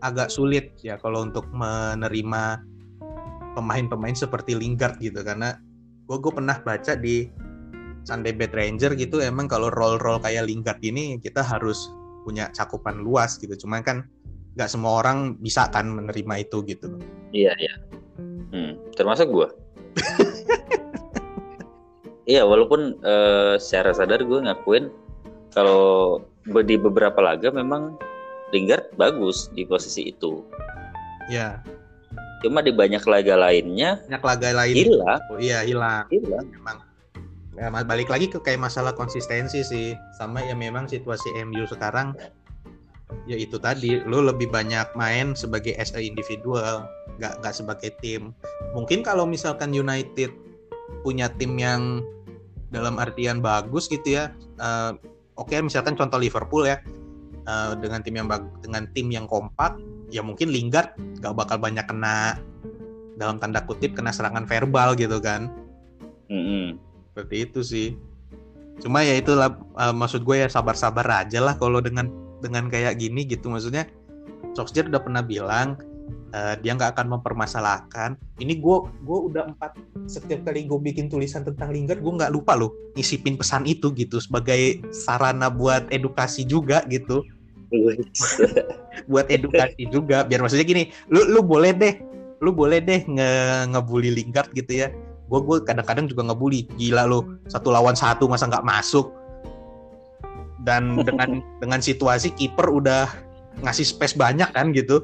agak 0.00 0.32
sulit 0.32 0.72
ya 0.80 0.96
kalau 1.00 1.24
untuk 1.24 1.44
menerima 1.52 2.64
pemain-pemain 3.56 4.16
seperti 4.16 4.52
Lingard 4.56 5.00
gitu 5.00 5.20
karena 5.24 5.56
gue 6.04 6.16
gue 6.20 6.32
pernah 6.32 6.60
baca 6.60 6.92
di 6.96 7.32
Sunday 8.04 8.36
Bad 8.36 8.52
Ranger 8.52 8.92
gitu 8.94 9.24
emang 9.24 9.48
kalau 9.48 9.72
role-role 9.72 10.20
kayak 10.20 10.44
Lingard 10.44 10.78
ini 10.84 11.16
kita 11.18 11.40
harus 11.40 11.88
punya 12.24 12.52
cakupan 12.52 13.00
luas 13.00 13.40
gitu. 13.40 13.56
Cuman 13.64 13.80
kan 13.80 14.04
nggak 14.54 14.70
semua 14.70 15.02
orang 15.02 15.40
bisa 15.40 15.66
kan 15.72 15.88
menerima 15.88 16.44
itu 16.44 16.60
gitu. 16.68 17.00
Iya 17.32 17.56
iya. 17.56 17.74
Hmm, 18.52 18.76
termasuk 18.94 19.32
gue. 19.32 19.48
iya 22.30 22.44
walaupun 22.44 23.00
uh, 23.02 23.56
secara 23.56 23.96
sadar 23.96 24.20
gue 24.22 24.38
ngakuin 24.44 24.92
kalau 25.50 26.20
di 26.44 26.76
beberapa 26.76 27.18
laga 27.24 27.48
memang 27.48 27.96
Lingard 28.52 28.92
bagus 28.94 29.48
di 29.56 29.64
posisi 29.64 30.12
itu. 30.12 30.44
Ya. 31.32 31.64
Cuma 32.44 32.60
di 32.60 32.70
banyak 32.70 33.00
laga 33.08 33.40
lainnya. 33.40 34.04
Banyak 34.04 34.22
laga 34.22 34.48
lain. 34.52 34.74
Hilang. 34.76 35.20
Oh, 35.32 35.40
iya 35.40 35.64
hilang. 35.64 36.04
Hilang. 36.12 36.44
Memang 36.52 36.84
ya, 37.58 37.70
balik 37.70 38.10
lagi 38.10 38.26
ke 38.30 38.38
kayak 38.42 38.62
masalah 38.62 38.92
konsistensi 38.94 39.62
sih. 39.62 39.94
Sama 40.18 40.42
ya 40.42 40.54
memang 40.54 40.90
situasi 40.90 41.34
MU 41.46 41.64
sekarang 41.66 42.14
ya 43.30 43.36
itu 43.38 43.60
tadi 43.62 44.02
lu 44.02 44.24
lebih 44.26 44.50
banyak 44.50 44.90
main 44.98 45.38
sebagai 45.38 45.76
as 45.78 45.94
a 45.94 46.00
individual 46.02 46.88
nggak 47.20 47.40
nggak 47.40 47.54
sebagai 47.54 47.90
tim. 48.02 48.34
Mungkin 48.74 49.06
kalau 49.06 49.24
misalkan 49.24 49.70
United 49.70 50.34
punya 51.06 51.30
tim 51.38 51.54
yang 51.56 52.02
dalam 52.74 52.98
artian 52.98 53.38
bagus 53.38 53.86
gitu 53.86 54.18
ya 54.18 54.34
uh, 54.58 54.98
oke 55.38 55.46
okay, 55.46 55.62
misalkan 55.62 55.94
contoh 55.94 56.18
Liverpool 56.18 56.66
ya 56.66 56.82
uh, 57.46 57.78
dengan 57.78 58.02
tim 58.02 58.18
yang 58.18 58.26
dengan 58.58 58.90
tim 58.90 59.14
yang 59.14 59.30
kompak 59.30 59.78
ya 60.10 60.26
mungkin 60.26 60.50
Lingard 60.50 60.90
nggak 61.22 61.34
bakal 61.38 61.62
banyak 61.62 61.86
kena 61.86 62.34
dalam 63.14 63.38
tanda 63.38 63.62
kutip 63.62 63.94
kena 63.94 64.10
serangan 64.10 64.42
verbal 64.42 64.98
gitu 64.98 65.22
kan. 65.22 65.46
Mm 66.26 66.42
-hmm 66.42 66.93
seperti 67.14 67.46
itu 67.46 67.60
sih. 67.62 67.88
Cuma 68.82 69.06
ya 69.06 69.14
itulah 69.14 69.54
uh, 69.78 69.94
maksud 69.94 70.26
gue 70.26 70.42
ya 70.42 70.50
sabar-sabar 70.50 71.06
aja 71.06 71.38
lah 71.38 71.54
kalau 71.54 71.78
dengan 71.78 72.10
dengan 72.42 72.66
kayak 72.66 72.98
gini 72.98 73.22
gitu. 73.22 73.46
Maksudnya 73.46 73.86
Solskjaer 74.58 74.90
udah 74.90 74.98
pernah 74.98 75.22
bilang 75.22 75.78
uh, 76.34 76.58
dia 76.58 76.74
nggak 76.74 76.98
akan 76.98 77.14
mempermasalahkan. 77.14 78.18
Ini 78.42 78.58
gue 78.58 78.76
gue 79.06 79.18
udah 79.30 79.54
empat 79.54 79.78
setiap 80.10 80.42
kali 80.42 80.66
gue 80.66 80.74
bikin 80.82 81.06
tulisan 81.06 81.46
tentang 81.46 81.70
Lingard 81.70 82.02
gue 82.02 82.12
nggak 82.18 82.34
lupa 82.34 82.58
loh 82.58 82.74
ngisipin 82.98 83.38
pesan 83.38 83.62
itu 83.62 83.94
gitu 83.94 84.18
sebagai 84.18 84.82
sarana 84.90 85.46
buat 85.46 85.86
edukasi 85.94 86.42
juga 86.42 86.82
gitu. 86.90 87.22
Buat 89.10 89.30
edukasi 89.34 89.90
juga 89.90 90.22
biar 90.22 90.38
maksudnya 90.38 90.62
gini 90.62 90.94
lu 91.10 91.26
lu 91.26 91.42
boleh 91.42 91.74
deh 91.74 91.94
lu 92.38 92.54
boleh 92.54 92.78
deh 92.78 93.02
nge 93.02 93.30
ngebully 93.74 94.14
Lingard 94.14 94.54
gitu 94.54 94.86
ya 94.86 94.94
gue 95.34 95.40
gue 95.42 95.58
kadang-kadang 95.66 96.06
juga 96.06 96.30
ngebully 96.30 96.70
gila 96.78 97.10
lo 97.10 97.26
satu 97.50 97.74
lawan 97.74 97.98
satu 97.98 98.30
masa 98.30 98.46
nggak 98.46 98.62
masuk? 98.62 99.10
Dan 100.62 100.94
dengan 101.08 101.42
dengan 101.58 101.82
situasi 101.82 102.30
kiper 102.38 102.70
udah 102.70 103.10
ngasih 103.66 103.82
space 103.82 104.14
banyak 104.14 104.46
kan 104.54 104.70
gitu. 104.70 105.02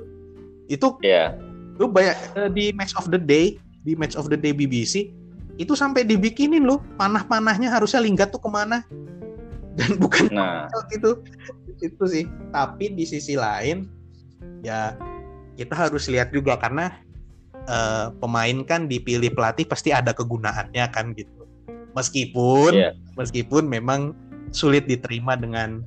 Itu 0.71 1.03
yeah. 1.03 1.35
lu 1.83 1.91
banyak 1.91 2.15
eh, 2.39 2.51
di 2.55 2.65
match 2.71 2.95
of 2.95 3.11
the 3.11 3.19
day 3.19 3.59
di 3.83 3.99
match 3.99 4.15
of 4.15 4.31
the 4.31 4.39
day 4.39 4.55
BBC 4.55 5.11
itu 5.59 5.75
sampai 5.75 6.07
dibikinin 6.07 6.63
loh 6.63 6.79
panah-panahnya 6.95 7.69
harusnya 7.75 7.99
Lingard 7.99 8.31
tuh 8.31 8.39
ke 8.39 8.47
mana? 8.47 8.87
Dan 9.79 9.99
bukan 9.99 10.31
Nah, 10.31 10.71
itu. 10.95 11.19
Itu 11.83 12.05
sih. 12.07 12.31
Tapi 12.55 12.95
di 12.95 13.03
sisi 13.03 13.35
lain 13.35 13.91
ya 14.63 14.95
kita 15.59 15.77
harus 15.77 16.07
lihat 16.07 16.33
juga 16.33 16.57
karena 16.57 16.95
eh, 17.69 18.07
pemain 18.23 18.57
kan 18.65 18.87
dipilih 18.87 19.33
pelatih 19.35 19.67
pasti 19.69 19.91
ada 19.91 20.15
kegunaannya 20.15 20.85
kan 20.93 21.13
gitu. 21.17 21.45
Meskipun 21.97 22.73
Iya. 22.73 22.91
meskipun 23.19 23.67
memang 23.67 24.15
sulit 24.55 24.87
diterima 24.87 25.35
dengan 25.35 25.83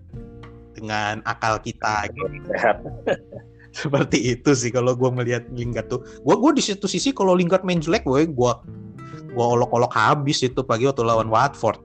dengan 0.76 1.24
akal 1.24 1.62
kita 1.64 2.12
gitu. 2.12 2.28
seperti 3.74 4.38
itu 4.38 4.54
sih 4.54 4.70
kalau 4.70 4.94
gue 4.94 5.10
melihat 5.10 5.44
Lingard 5.56 5.90
tuh. 5.90 6.06
Gue 6.22 6.36
gue 6.38 6.52
di 6.60 6.64
situ 6.64 6.86
sisi 6.86 7.10
kalau 7.10 7.34
Lingard 7.34 7.66
main 7.66 7.82
jelek 7.82 8.06
gue 8.06 8.30
gue 8.30 8.54
gue 9.34 9.46
olok-olok 9.46 9.90
habis 9.98 10.46
itu 10.46 10.62
pagi 10.62 10.86
waktu 10.86 11.02
lawan 11.02 11.32
Watford. 11.32 11.82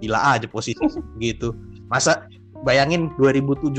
Gila 0.00 0.38
aja 0.38 0.46
posisi 0.48 0.80
gitu. 1.24 1.52
Masa 1.92 2.24
bayangin 2.64 3.12
2017 3.20 3.76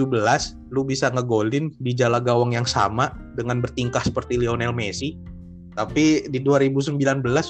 lu 0.71 0.81
bisa 0.85 1.09
ngegolin 1.11 1.73
di 1.81 1.91
jala 1.91 2.21
gawang 2.21 2.53
yang 2.53 2.67
sama 2.69 3.11
dengan 3.33 3.59
bertingkah 3.59 4.03
seperti 4.05 4.37
Lionel 4.39 4.71
Messi 4.71 5.17
tapi 5.79 6.27
di 6.27 6.43
2019 6.43 6.99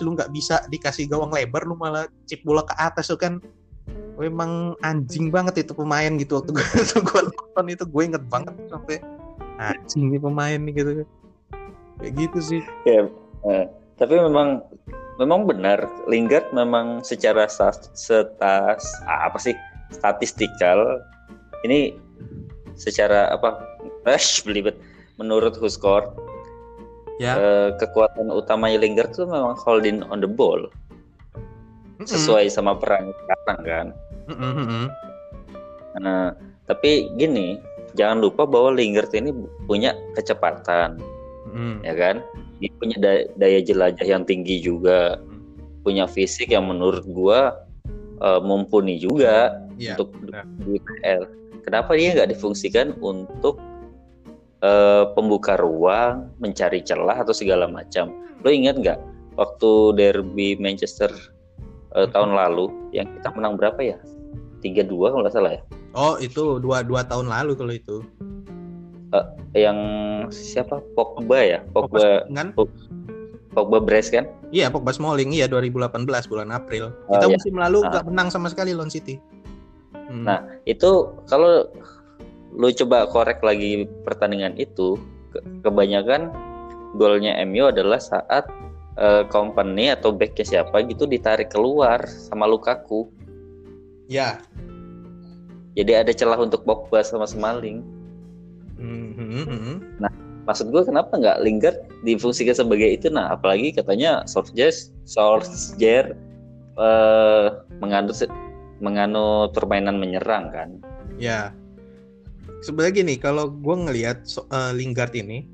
lu 0.05 0.09
nggak 0.13 0.29
bisa 0.29 0.61
dikasih 0.69 1.09
gawang 1.09 1.33
lebar 1.33 1.65
lu 1.65 1.73
malah 1.73 2.05
chip 2.29 2.45
bola 2.45 2.61
ke 2.61 2.77
atas 2.77 3.09
tuh 3.09 3.17
kan. 3.17 3.41
Memang 4.21 4.77
anjing 4.85 5.33
banget 5.33 5.65
itu 5.65 5.73
pemain 5.73 6.13
gitu. 6.21 6.37
Waktu 6.37 6.53
gue 6.53 6.61
gue 7.09 7.21
nonton 7.25 7.65
itu 7.73 7.83
gue 7.89 8.03
inget 8.05 8.23
banget 8.29 8.53
sampai 8.69 9.01
anjing 9.57 10.13
nih 10.13 10.21
pemain 10.21 10.59
nih 10.61 10.73
gitu 10.77 10.91
kayak 11.97 12.13
gitu 12.21 12.39
sih. 12.39 12.61
Ya, 12.85 13.09
eh, 13.49 13.65
tapi 13.97 14.13
memang 14.21 14.61
memang 15.17 15.49
benar. 15.49 15.89
Lingard 16.05 16.45
memang 16.53 17.01
secara 17.01 17.49
setas 17.49 18.85
apa 19.09 19.37
sih 19.41 19.57
statistikal 19.89 21.01
ini 21.65 21.97
secara 22.77 23.33
apa 23.33 23.57
Rush 24.05 24.45
belibet 24.45 24.77
menurut 25.17 25.57
Huskor 25.57 26.13
ya 27.19 27.35
eh, 27.35 27.69
kekuatan 27.77 28.31
utamanya 28.31 28.79
Lingard 28.79 29.11
tuh 29.13 29.27
memang 29.27 29.53
holding 29.59 30.01
on 30.07 30.23
the 30.23 30.29
ball 30.29 30.71
sesuai 32.07 32.47
sama 32.47 32.79
peran 32.79 33.11
sekarang 33.11 33.59
kan. 33.67 33.87
Mm-mm. 34.31 34.87
Nah, 35.99 36.31
tapi 36.63 37.11
gini, 37.19 37.59
jangan 37.99 38.23
lupa 38.23 38.47
bahwa 38.47 38.71
Lingard 38.71 39.11
ini 39.11 39.35
punya 39.67 39.91
kecepatan, 40.15 40.95
Mm-mm. 41.51 41.83
ya 41.83 41.91
kan? 41.99 42.23
Dia 42.63 42.71
punya 42.79 42.95
da- 43.03 43.27
daya 43.35 43.59
jelajah 43.59 44.07
yang 44.07 44.23
tinggi 44.23 44.63
juga, 44.63 45.19
punya 45.83 46.07
fisik 46.07 46.55
yang 46.55 46.71
menurut 46.71 47.03
gua 47.03 47.67
eh, 48.23 48.39
mumpuni 48.39 48.95
juga 48.95 49.59
Iya, 49.75 49.95
untuk 49.99 50.15
benar. 50.23 50.47
di 50.63 50.79
IPL. 50.79 51.21
Kenapa 51.67 51.91
dia 51.99 52.15
nggak 52.15 52.31
difungsikan 52.31 52.95
untuk 53.03 53.59
eh, 54.59 55.03
pembuka 55.13 55.55
ruang, 55.55 56.31
mencari 56.37 56.79
celah 56.79 57.17
atau 57.17 57.31
segala 57.31 57.65
macam? 57.65 58.11
Lo 58.41 58.49
ingat 58.49 58.75
nggak 58.77 58.99
waktu 59.35 59.71
derby 59.95 60.55
Manchester 60.55 61.09
eh, 61.93 62.07
tahun 62.07 62.33
lalu 62.33 62.67
yang 62.91 63.07
kita 63.15 63.31
menang 63.33 63.55
berapa 63.55 63.79
ya? 63.79 63.97
3-2 64.59 64.91
kalau 64.91 65.23
nggak 65.23 65.33
salah 65.33 65.53
ya. 65.55 65.61
oh 65.91 66.19
itu 66.19 66.59
dua 66.59 66.83
dua 66.83 67.01
tahun 67.01 67.25
lalu 67.25 67.55
kalau 67.55 67.73
itu 67.73 67.97
Yang 69.57 69.79
siapa? 70.29 70.85
Pogba 70.93 71.39
ya? 71.41 71.59
Pogba 71.73 72.27
kan 72.29 72.53
Pogba 73.49 73.81
Brace 73.81 74.13
kan? 74.13 74.29
iya 74.51 74.69
Pogba 74.69 74.93
Smalling 74.93 75.33
iya 75.33 75.49
2018 75.49 76.05
bulan 76.29 76.53
April 76.53 76.93
Oh, 77.07 77.17
kita 77.17 77.25
iya. 77.25 77.33
musim 77.33 77.53
lalu 77.57 77.81
Ah. 77.81 77.89
nggak 77.89 78.05
menang 78.05 78.29
sama 78.29 78.51
sekali 78.51 78.75
lawan 78.75 78.91
City 78.91 79.17
Hmm. 80.09 80.25
Nah, 80.25 80.41
Itu 80.65 81.13
kalau 81.25 81.69
lu 82.53 82.69
coba 82.73 83.05
korek 83.09 83.39
lagi 83.45 83.85
pertandingan 84.03 84.57
itu, 84.57 84.97
ke- 85.33 85.43
kebanyakan 85.61 86.33
golnya 86.97 87.37
MU 87.45 87.69
adalah 87.69 88.01
saat 88.01 88.49
eh, 88.97 89.23
company 89.29 89.93
atau 89.93 90.11
backnya 90.11 90.45
siapa 90.45 90.81
gitu 90.87 91.05
ditarik 91.05 91.53
keluar 91.53 92.03
sama 92.09 92.49
Lukaku. 92.49 93.07
ya 94.09 94.41
Jadi 95.77 95.91
ada 95.95 96.11
celah 96.11 96.41
untuk 96.41 96.65
Pogba 96.65 97.05
sama 97.05 97.29
Smalling. 97.29 97.85
Hmm, 98.75 99.15
hmm, 99.15 99.45
hmm. 99.47 99.75
Maksud 100.49 100.73
gue 100.73 100.81
kenapa 100.81 101.13
nggak 101.13 101.45
Lingard 101.45 101.77
difungsikan 102.03 102.57
sebagai 102.57 102.89
itu? 102.89 103.07
Nah, 103.13 103.37
apalagi 103.37 103.69
katanya 103.69 104.25
Solskjaer, 104.25 104.73
Solskjaer 105.05 106.17
eh, 106.75 107.47
menganut 107.79 108.17
menganut 108.81 109.53
permainan 109.53 110.01
menyerang 110.01 110.49
kan. 110.49 110.69
Ya, 111.21 111.53
sebenarnya 112.63 113.03
gini, 113.03 113.15
kalau 113.19 113.51
gue 113.51 113.75
ngelihat 113.75 114.23
so- 114.27 114.47
eh, 114.51 114.71
Lingard 114.75 115.15
ini 115.15 115.47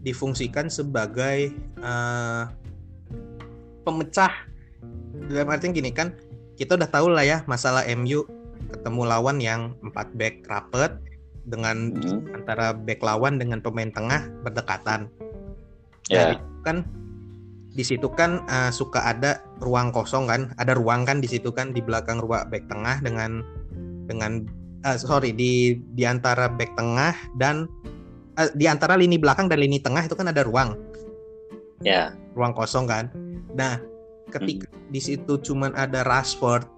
difungsikan 0.00 0.72
sebagai 0.72 1.52
eh, 1.80 2.42
pemecah. 3.84 4.32
Dalam 5.28 5.48
artian 5.52 5.72
gini 5.72 5.92
kan, 5.92 6.12
kita 6.56 6.76
udah 6.76 6.88
tahu 6.88 7.12
lah 7.12 7.24
ya 7.24 7.38
masalah 7.48 7.84
MU 7.88 8.24
ketemu 8.70 9.02
lawan 9.08 9.40
yang 9.40 9.72
4 9.80 10.12
back 10.14 10.44
rapet 10.46 10.92
dengan 11.48 11.96
Hmm. 11.96 12.20
antara 12.36 12.76
back 12.76 13.00
lawan 13.00 13.40
dengan 13.40 13.64
pemain 13.64 13.88
tengah 13.88 14.28
berdekatan. 14.44 15.08
Ya. 16.12 16.36
Itu 16.36 16.60
kan 16.62 16.84
di 17.70 17.84
situ 17.86 18.08
kan 18.12 18.44
eh, 18.48 18.70
suka 18.72 19.00
ada 19.08 19.40
ruang 19.64 19.92
kosong 19.92 20.28
kan, 20.28 20.52
ada 20.60 20.76
ruang 20.76 21.08
kan 21.08 21.24
di 21.24 21.28
situ 21.28 21.48
kan 21.52 21.72
di 21.72 21.80
belakang 21.80 22.20
ruang 22.20 22.44
back 22.52 22.68
tengah 22.68 23.00
dengan 23.00 23.40
dengan 24.04 24.44
eh, 24.82 24.98
sorry 24.98 25.32
di 25.32 25.76
di 25.92 26.04
antara 26.04 26.48
back 26.48 26.72
tengah 26.74 27.14
dan 27.36 27.68
eh, 28.36 28.50
di 28.54 28.64
antara 28.64 28.96
lini 28.96 29.16
belakang 29.16 29.48
dan 29.48 29.60
lini 29.60 29.78
tengah 29.78 30.04
itu 30.04 30.16
kan 30.16 30.28
ada 30.28 30.44
ruang 30.44 30.76
Ya. 31.80 32.12
ruang 32.36 32.52
kosong 32.52 32.84
kan. 32.84 33.08
Nah, 33.56 33.80
ketika 34.28 34.68
di 34.92 35.00
situ 35.00 35.40
cuman 35.40 35.72
ada 35.72 36.04
Rashford, 36.04 36.68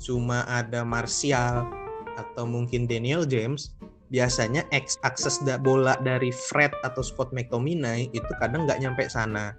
cuma 0.00 0.48
ada 0.48 0.88
Martial 0.88 1.68
atau 2.16 2.48
mungkin 2.48 2.88
Daniel 2.88 3.28
James, 3.28 3.76
biasanya 4.08 4.64
ex 4.72 4.96
akses 5.04 5.36
da- 5.44 5.60
bola 5.60 6.00
dari 6.00 6.32
Fred 6.32 6.72
atau 6.80 7.04
Scott 7.04 7.28
McTominay 7.30 8.08
itu 8.16 8.32
kadang 8.40 8.64
nggak 8.64 8.80
nyampe 8.80 9.04
sana. 9.12 9.52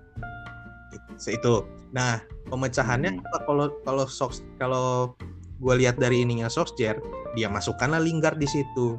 Itu. 0.89 1.37
itu. 1.37 1.55
Nah, 1.93 2.17
pemecahannya 2.49 3.13
Hmm. 3.13 3.21
apa 3.29 3.37
kalau 3.45 3.65
kalau 3.85 4.05
Sox 4.09 4.41
kalau 4.57 5.13
gue 5.59 5.73
lihat 5.75 5.99
dari 5.99 6.23
ininya 6.23 6.47
Solskjaer, 6.47 7.03
dia 7.35 7.51
masukkanlah 7.51 7.99
Lingard 7.99 8.39
di 8.39 8.47
situ. 8.47 8.95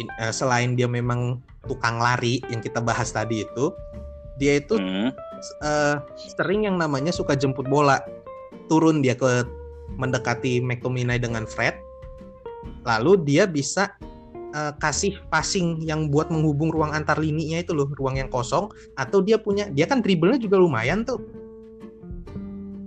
In- 0.00 0.12
eh, 0.18 0.32
selain 0.32 0.74
dia 0.74 0.88
memang 0.88 1.44
tukang 1.68 2.00
lari 2.00 2.40
yang 2.48 2.64
kita 2.64 2.80
bahas 2.80 3.12
tadi 3.12 3.44
itu, 3.44 3.70
dia 4.40 4.58
itu 4.62 4.80
Hmm. 4.80 5.12
eh, 5.62 5.96
sering 6.34 6.66
yang 6.66 6.80
namanya 6.80 7.12
suka 7.12 7.36
jemput 7.36 7.68
bola. 7.68 8.00
Turun 8.66 9.04
dia 9.04 9.14
ke 9.14 9.46
mendekati 9.94 10.60
McTominay 10.64 11.20
dengan 11.20 11.44
Fred. 11.46 11.76
Lalu 12.82 13.22
dia 13.28 13.44
bisa 13.46 13.94
eh, 14.48 14.72
kasih 14.80 15.20
passing 15.28 15.84
yang 15.84 16.08
buat 16.08 16.32
menghubung 16.32 16.72
ruang 16.72 16.96
antar 16.96 17.20
lininya 17.20 17.60
itu 17.60 17.76
loh, 17.76 17.92
ruang 18.00 18.16
yang 18.16 18.32
kosong 18.32 18.72
atau 18.96 19.20
dia 19.20 19.36
punya 19.36 19.68
dia 19.68 19.84
kan 19.84 20.00
dribblenya 20.00 20.40
juga 20.40 20.56
lumayan 20.56 21.04
tuh. 21.04 21.20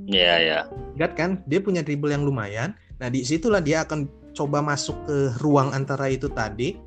Ya, 0.09 0.41
ya. 0.41 0.59
Lihat 0.99 1.13
kan, 1.15 1.39
dia 1.47 1.63
punya 1.63 1.85
dribble 1.85 2.11
yang 2.11 2.27
lumayan. 2.27 2.75
Nah, 3.01 3.09
di 3.09 3.25
situlah 3.25 3.65
dia 3.65 3.81
akan 3.81 4.05
coba 4.37 4.61
masuk 4.61 4.93
ke 5.09 5.17
ruang 5.41 5.73
antara 5.73 6.07
itu 6.07 6.29
tadi 6.29 6.77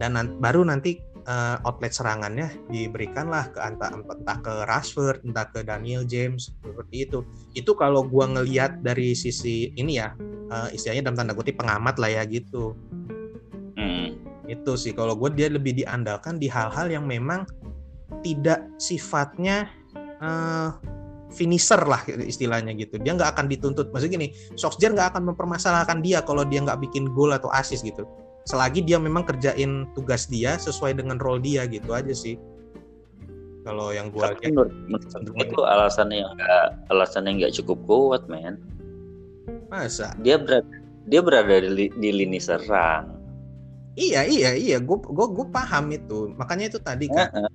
dan 0.00 0.16
nan- 0.16 0.40
baru 0.40 0.64
nanti 0.64 0.96
eh, 1.28 1.56
outlet 1.68 1.92
serangannya 1.92 2.48
diberikanlah 2.72 3.52
ke 3.52 3.60
entah, 3.60 3.92
entah 3.92 4.38
ke 4.40 4.52
Rashford, 4.64 5.20
entah 5.22 5.46
ke 5.52 5.60
Daniel 5.60 6.08
James 6.08 6.48
seperti 6.64 7.04
itu. 7.04 7.20
Itu 7.52 7.76
kalau 7.76 8.08
gua 8.08 8.24
ngelihat 8.32 8.80
dari 8.80 9.12
sisi 9.12 9.68
ini 9.76 10.00
ya, 10.00 10.16
eh, 10.48 10.68
istilahnya 10.72 11.12
dalam 11.12 11.18
tanda 11.20 11.36
kutip 11.36 11.60
pengamat 11.60 12.00
lah 12.00 12.08
ya 12.08 12.22
gitu. 12.24 12.72
Hmm. 13.76 14.16
Itu 14.48 14.74
sih 14.80 14.96
kalau 14.96 15.14
gue 15.14 15.30
dia 15.30 15.46
lebih 15.46 15.78
diandalkan 15.78 16.40
di 16.40 16.50
hal-hal 16.50 16.90
yang 16.90 17.04
memang 17.04 17.44
tidak 18.24 18.64
sifatnya 18.80 19.68
eh, 20.24 20.68
finisher 21.30 21.80
lah 21.86 22.02
istilahnya 22.06 22.74
gitu. 22.74 22.98
Dia 22.98 23.14
nggak 23.14 23.38
akan 23.38 23.46
dituntut. 23.46 23.94
Maksudnya 23.94 24.20
gini, 24.20 24.28
Solskjaer 24.58 24.92
nggak 24.92 25.16
akan 25.16 25.32
mempermasalahkan 25.32 26.02
dia 26.02 26.20
kalau 26.26 26.42
dia 26.42 26.60
nggak 26.60 26.82
bikin 26.82 27.10
gol 27.14 27.30
atau 27.30 27.48
assist 27.54 27.86
gitu. 27.86 28.04
Selagi 28.44 28.82
dia 28.82 28.98
memang 28.98 29.22
kerjain 29.22 29.86
tugas 29.94 30.26
dia 30.26 30.58
sesuai 30.58 30.98
dengan 30.98 31.16
role 31.22 31.40
dia 31.40 31.64
gitu 31.70 31.94
aja 31.94 32.10
sih. 32.10 32.34
Kalau 33.62 33.92
yang 33.92 34.08
gue 34.08 34.24
Tapi 34.24 34.50
gue 34.50 35.44
itu 35.44 35.60
alasannya 35.62 36.16
yang 36.24 36.32
nggak 36.32 36.66
alasannya 36.88 37.30
nggak 37.44 37.52
cukup 37.60 37.78
kuat, 37.86 38.22
men. 38.26 38.58
masa 39.70 40.10
Dia 40.26 40.34
berada 40.34 40.66
dia 41.06 41.20
berada 41.22 41.62
di, 41.62 41.90
di 41.90 42.10
lini 42.10 42.38
serang. 42.42 43.18
iya 43.98 44.22
iya 44.26 44.54
iya 44.54 44.78
gue 44.78 44.98
gue 44.98 45.26
gue 45.34 45.46
paham 45.50 45.90
itu 45.90 46.30
makanya 46.38 46.70
itu 46.70 46.78
tadi 46.78 47.10
kan 47.10 47.30
Heeh. 47.30 47.50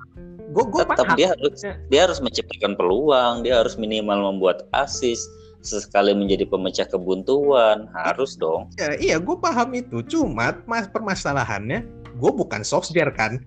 Gue 0.56 0.64
gue 0.72 0.84
tetap 0.88 1.08
dia 1.20 1.36
harus 1.36 1.60
dia 1.92 2.02
harus 2.08 2.24
menciptakan 2.24 2.80
peluang 2.80 3.44
dia 3.44 3.60
harus 3.60 3.76
minimal 3.76 4.32
membuat 4.32 4.64
assist 4.72 5.28
sesekali 5.66 6.14
menjadi 6.16 6.46
pemecah 6.46 6.86
kebuntuan 6.86 7.90
harus 7.92 8.38
dong. 8.38 8.70
Ya, 8.78 8.94
iya 9.02 9.16
gue 9.18 9.34
paham 9.34 9.74
itu. 9.74 10.06
Cuma 10.06 10.62
mas 10.70 10.86
permasalahannya 10.86 11.84
gue 12.16 12.32
bukan 12.32 12.62
Solskjaer 12.62 13.12
kan? 13.12 13.42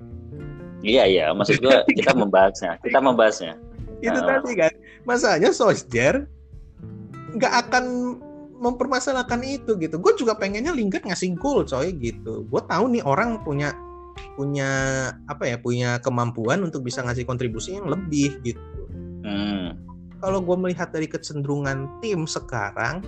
Iya 0.83 1.07
iya 1.07 1.27
maksud 1.31 1.62
gue 1.62 1.75
kita 2.03 2.12
membahasnya 2.12 2.83
kita 2.83 2.99
membahasnya. 2.99 3.55
Itu 4.03 4.18
nah. 4.18 4.42
tadi 4.42 4.53
kan? 4.59 4.73
Masalahnya 5.07 5.51
Solskjaer 5.55 6.27
nggak 7.38 7.55
akan 7.71 7.85
mempermasalahkan 8.59 9.40
itu 9.47 9.79
gitu. 9.79 9.97
Gue 10.03 10.12
juga 10.18 10.35
pengennya 10.35 10.75
Lingard 10.75 11.07
ngasih 11.07 11.38
gol 11.38 11.62
coy 11.62 11.94
gitu. 11.94 12.42
Gue 12.51 12.62
tahu 12.66 12.99
nih 12.99 13.03
orang 13.07 13.38
punya 13.47 13.71
punya 14.35 14.70
apa 15.26 15.44
ya 15.44 15.57
punya 15.59 15.98
kemampuan 16.00 16.62
untuk 16.62 16.87
bisa 16.87 17.02
ngasih 17.02 17.26
kontribusi 17.26 17.76
yang 17.76 17.90
lebih 17.90 18.38
gitu. 18.42 18.62
Hmm. 19.18 19.76
kalau 20.18 20.40
gue 20.40 20.57
melihat 20.57 20.90
dari 20.90 21.07
kecenderungan 21.07 22.00
tim 22.00 22.24
sekarang 22.24 23.04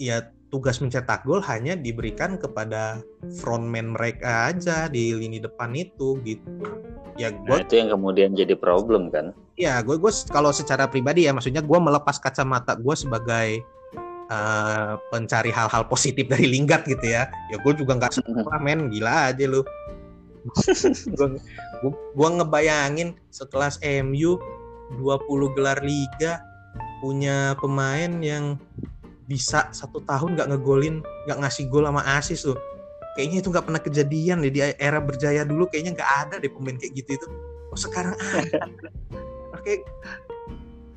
ya 0.00 0.32
tugas 0.52 0.84
mencetak 0.84 1.24
gol 1.24 1.40
hanya 1.48 1.72
diberikan 1.72 2.36
kepada 2.36 3.00
frontman 3.40 3.96
mereka 3.96 4.52
aja 4.52 4.84
di 4.90 5.16
lini 5.16 5.40
depan 5.40 5.72
itu 5.72 6.20
gitu. 6.28 6.50
Ya 7.16 7.32
gue 7.32 7.48
nah, 7.48 7.64
itu 7.64 7.74
yang 7.80 7.88
kemudian 7.88 8.36
jadi 8.36 8.52
problem 8.52 9.08
kan? 9.08 9.32
Ya 9.56 9.80
gue 9.80 9.96
gue 9.96 10.12
kalau 10.28 10.52
secara 10.52 10.84
pribadi 10.84 11.24
ya 11.24 11.32
maksudnya 11.32 11.64
gue 11.64 11.78
melepas 11.80 12.20
kacamata 12.20 12.76
gue 12.76 12.92
sebagai 12.92 13.64
uh, 14.28 15.00
pencari 15.08 15.48
hal-hal 15.48 15.88
positif 15.88 16.28
dari 16.28 16.48
Lingard 16.48 16.84
gitu 16.88 17.04
ya 17.04 17.28
ya 17.52 17.56
gue 17.56 17.72
juga 17.72 17.96
nggak 17.96 18.12
suka 18.20 18.56
men 18.60 18.92
gila 18.92 19.32
aja 19.32 19.44
lu 19.48 19.64
gue 21.88 22.28
ngebayangin 22.38 23.14
sekelas 23.30 23.78
MU 24.02 24.38
20 24.98 25.56
gelar 25.56 25.78
liga 25.80 26.42
punya 27.02 27.58
pemain 27.58 28.10
yang 28.22 28.58
bisa 29.26 29.70
satu 29.70 30.02
tahun 30.04 30.38
nggak 30.38 30.48
ngegolin 30.54 31.00
nggak 31.26 31.38
ngasih 31.40 31.66
gol 31.70 31.86
sama 31.86 32.02
asis 32.18 32.46
tuh. 32.46 32.58
Kayaknya 33.12 33.38
itu 33.44 33.48
nggak 33.52 33.66
pernah 33.68 33.82
kejadian 33.82 34.36
deh 34.40 34.52
di 34.52 34.60
era 34.64 34.98
berjaya 34.98 35.44
dulu 35.44 35.68
kayaknya 35.68 35.98
nggak 35.98 36.12
ada 36.26 36.34
deh 36.40 36.50
pemain 36.50 36.76
kayak 36.76 36.92
gitu 36.96 37.10
itu. 37.20 37.26
Oh 37.72 37.78
sekarang 37.78 38.16
ada? 38.18 38.66
Oke. 39.56 39.84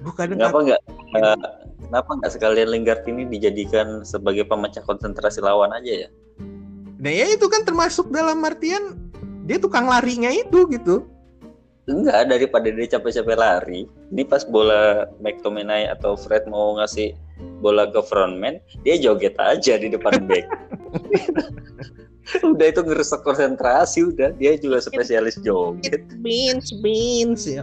Bukan 0.06 0.38
kenapa 0.38 0.58
nggak 0.62 0.82
uh, 1.18 1.50
kenapa 1.90 2.10
nggak 2.22 2.32
sekalian 2.34 2.70
Lingard 2.70 3.02
ini 3.10 3.26
dijadikan 3.26 4.06
sebagai 4.06 4.46
pemecah 4.46 4.86
konsentrasi 4.86 5.42
lawan 5.42 5.74
aja 5.74 6.08
ya? 6.08 6.10
Nah 7.02 7.12
ya 7.12 7.30
itu 7.34 7.46
kan 7.50 7.66
termasuk 7.66 8.14
dalam 8.14 8.42
artian 8.46 9.05
dia 9.46 9.58
tukang 9.62 9.86
larinya 9.86 10.34
itu 10.34 10.66
gitu. 10.74 11.06
Enggak 11.86 12.34
daripada 12.34 12.66
dia 12.74 12.98
capek-capek 12.98 13.38
lari 13.38 13.86
ini 14.10 14.26
pas 14.26 14.42
bola 14.42 15.06
McTominay 15.22 15.86
atau 15.86 16.18
Fred 16.18 16.50
mau 16.50 16.82
ngasih 16.82 17.14
bola 17.62 17.86
ke 17.94 18.02
frontman 18.02 18.58
dia 18.82 18.98
joget 18.98 19.38
aja 19.38 19.78
di 19.78 19.94
depan 19.94 20.26
back. 20.26 20.46
Udah 22.42 22.74
itu 22.74 22.82
ngerusak 22.82 23.22
konsentrasi 23.22 24.02
udah. 24.02 24.34
Dia 24.42 24.58
juga 24.58 24.82
spesialis 24.82 25.38
joget. 25.46 26.02
Beans 26.26 26.74
beans 26.82 27.46
ya. 27.46 27.62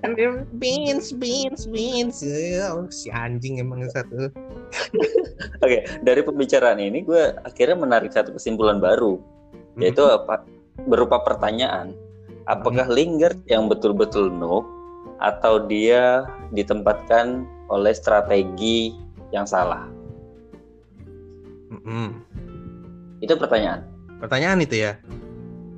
Kan 0.00 0.16
beans 0.56 1.12
beans 1.12 1.68
beans. 1.68 2.24
Ya, 2.24 2.72
oh, 2.72 2.88
si 2.88 3.12
anjing 3.12 3.60
emang 3.60 3.84
satu. 3.92 4.32
Oke 4.32 5.04
okay, 5.60 5.80
dari 6.00 6.24
pembicaraan 6.24 6.80
ini 6.80 7.04
gue 7.04 7.36
akhirnya 7.44 7.76
menarik 7.76 8.08
satu 8.08 8.32
kesimpulan 8.32 8.80
baru 8.80 9.20
yaitu 9.78 10.02
apa 10.04 10.42
berupa 10.86 11.22
pertanyaan 11.22 11.94
apakah. 12.50 12.86
Lingard 12.90 13.38
yang 13.46 13.70
betul-betul 13.70 14.30
no 14.30 14.66
atau 15.18 15.66
dia 15.66 16.26
ditempatkan 16.54 17.46
oleh 17.70 17.94
strategi 17.94 18.94
yang 19.34 19.46
salah 19.46 19.86
hmm. 21.70 22.10
itu 23.22 23.34
pertanyaan 23.38 23.86
pertanyaan 24.18 24.62
itu 24.62 24.82
ya 24.82 24.94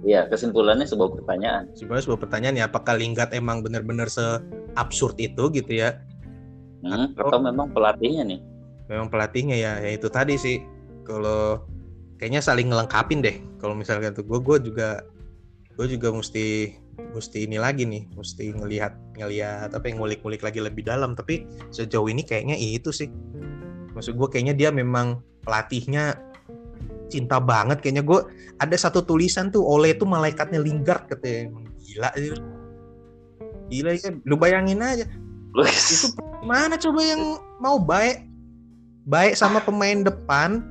Iya, 0.00 0.32
kesimpulannya 0.32 0.88
sebuah 0.88 1.12
pertanyaan. 1.12 1.76
Sebenarnya 1.76 2.04
sebuah 2.08 2.20
pertanyaan 2.24 2.56
ya, 2.56 2.64
apakah 2.72 2.96
Lingard 2.96 3.36
emang 3.36 3.60
benar-benar 3.60 4.08
seabsurd 4.08 5.20
itu 5.20 5.52
gitu 5.52 5.72
ya? 5.76 6.00
Hmm, 6.80 7.12
atau, 7.12 7.28
atau 7.28 7.40
memang 7.44 7.68
pelatihnya 7.76 8.24
nih? 8.24 8.40
Memang 8.88 9.12
pelatihnya 9.12 9.60
ya, 9.60 9.76
ya 9.76 9.90
itu 9.92 10.08
tadi 10.08 10.40
sih. 10.40 10.64
Kalau 11.04 11.60
kayaknya 12.20 12.44
saling 12.44 12.68
ngelengkapin 12.68 13.24
deh. 13.24 13.40
Kalau 13.56 13.72
misalnya 13.72 14.12
tuh 14.12 14.28
gue 14.28 14.36
gue 14.44 14.68
juga 14.68 15.00
gue 15.80 15.86
juga 15.88 16.12
mesti 16.12 16.76
mesti 17.16 17.48
ini 17.48 17.56
lagi 17.56 17.88
nih 17.88 18.12
mesti 18.12 18.52
ngelihat 18.52 18.92
ngelihat 19.16 19.72
apa 19.72 19.88
yang 19.88 20.04
ngulik-ngulik 20.04 20.44
lagi 20.44 20.60
lebih 20.60 20.84
dalam. 20.84 21.16
Tapi 21.16 21.48
sejauh 21.72 22.12
ini 22.12 22.20
kayaknya 22.20 22.60
itu 22.60 22.92
sih. 22.92 23.08
Maksud 23.96 24.20
gue 24.20 24.28
kayaknya 24.28 24.52
dia 24.52 24.68
memang 24.68 25.24
pelatihnya 25.40 26.20
cinta 27.08 27.40
banget 27.40 27.80
kayaknya. 27.80 28.04
Gue 28.04 28.20
ada 28.60 28.76
satu 28.76 29.00
tulisan 29.00 29.48
tuh 29.48 29.64
oleh 29.64 29.96
itu 29.96 30.04
malaikatnya 30.04 30.60
Lingard 30.60 31.08
katanya. 31.08 31.56
Gila 31.80 32.12
sih. 32.20 32.36
Gila 33.72 33.90
ya 33.96 34.12
lu 34.28 34.36
bayangin 34.36 34.84
aja. 34.84 35.08
Itu 35.64 36.12
mana 36.44 36.76
coba 36.76 37.00
yang 37.00 37.40
mau 37.64 37.80
baik 37.80 38.28
baik 39.08 39.34
sama 39.34 39.64
pemain 39.64 40.04
depan 40.04 40.62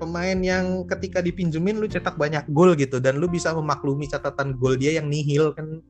pemain 0.00 0.38
yang 0.40 0.88
ketika 0.88 1.20
dipinjemin 1.20 1.76
lu 1.76 1.84
cetak 1.84 2.16
banyak 2.16 2.48
gol 2.48 2.72
gitu 2.72 2.96
dan 2.96 3.20
lu 3.20 3.28
bisa 3.28 3.52
memaklumi 3.52 4.08
catatan 4.08 4.56
gol 4.56 4.80
dia 4.80 4.96
yang 4.96 5.12
nihil 5.12 5.52
kan? 5.52 5.84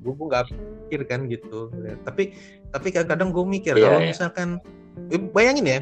Gue 0.00 0.16
nggak 0.16 0.48
pikir 0.88 1.04
kan 1.04 1.28
gitu. 1.28 1.68
Tapi 2.08 2.32
tapi 2.72 2.88
kadang-kadang 2.88 3.28
gue 3.30 3.44
mikir 3.44 3.76
yeah, 3.76 3.84
kalau 3.84 4.00
yeah. 4.00 4.08
misalkan 4.08 4.48
eh, 5.12 5.20
bayangin 5.20 5.68
ya 5.68 5.78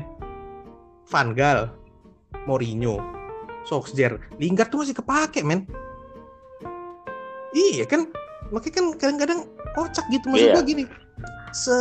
Van 1.07 1.31
Gaal 1.33 1.71
Mourinho 2.51 2.99
Solskjaer 3.63 4.19
Lingard 4.43 4.75
tuh 4.75 4.83
masih 4.83 4.99
kepake 4.99 5.47
men. 5.47 5.71
Iya 7.55 7.87
kan? 7.87 8.11
Makanya 8.51 8.75
kan 8.75 8.87
kadang-kadang 8.99 9.41
kocak 9.79 10.07
gitu. 10.11 10.27
Maksud 10.27 10.51
yeah. 10.51 10.57
gue 10.59 10.65
gini 10.67 10.85
se 11.51 11.77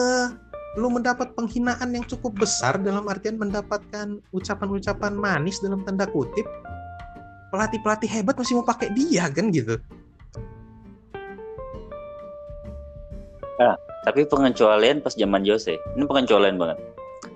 lu 0.78 0.94
mendapat 0.94 1.34
penghinaan 1.34 1.90
yang 1.98 2.06
cukup 2.06 2.46
besar 2.46 2.78
dalam 2.78 3.10
artian 3.10 3.42
mendapatkan 3.42 4.22
ucapan-ucapan 4.30 5.18
manis 5.18 5.58
dalam 5.66 5.82
tanda 5.82 6.06
kutip 6.06 6.46
pelatih-pelatih 7.50 8.10
hebat 8.10 8.38
masih 8.38 8.62
mau 8.62 8.66
pakai 8.68 8.94
dia 8.94 9.26
kan 9.34 9.50
gitu. 9.50 9.82
Nah, 13.58 13.76
tapi 14.06 14.24
pengecualian 14.30 15.02
pas 15.02 15.18
zaman 15.18 15.42
Jose 15.42 15.76
ini 15.98 16.06
pengecualian 16.06 16.62
banget. 16.62 16.78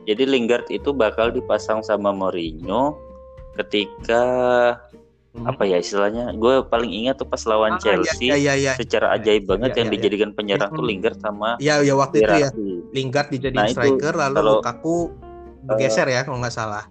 Jadi 0.06 0.24
Lingard 0.30 0.67
itu 0.69 0.93
bakal 0.93 1.34
dipasang 1.34 1.82
sama 1.82 2.13
Mourinho 2.13 2.96
ketika 3.58 4.24
hmm. 5.34 5.50
apa 5.50 5.63
ya 5.65 5.78
istilahnya? 5.82 6.32
Gue 6.38 6.62
paling 6.65 6.89
ingat 6.93 7.19
tuh 7.19 7.28
pas 7.28 7.41
lawan 7.50 7.78
ah, 7.78 7.82
Chelsea 7.82 8.30
ya, 8.30 8.38
ya, 8.38 8.54
ya, 8.54 8.74
secara 8.78 9.17
ajaib 9.17 9.50
banget 9.50 9.74
ya, 9.74 9.78
yang 9.84 9.89
ya, 9.89 9.93
dijadikan 9.98 10.30
penyerang 10.38 10.69
hmm. 10.72 10.78
tuh 10.80 10.86
Lingard 10.86 11.17
sama 11.19 11.50
ya 11.58 11.82
ya 11.82 11.93
waktu 11.98 12.24
itu 12.24 12.34
ya. 12.38 12.50
Lingard 12.93 13.28
dijadikan 13.34 13.65
nah, 13.65 13.74
striker 13.74 14.13
lalu 14.13 14.36
kalau, 14.38 14.54
Lukaku 14.62 14.98
bergeser 15.65 16.08
uh, 16.08 16.13
ya 16.13 16.22
kalau 16.24 16.38
nggak 16.39 16.56
salah. 16.56 16.86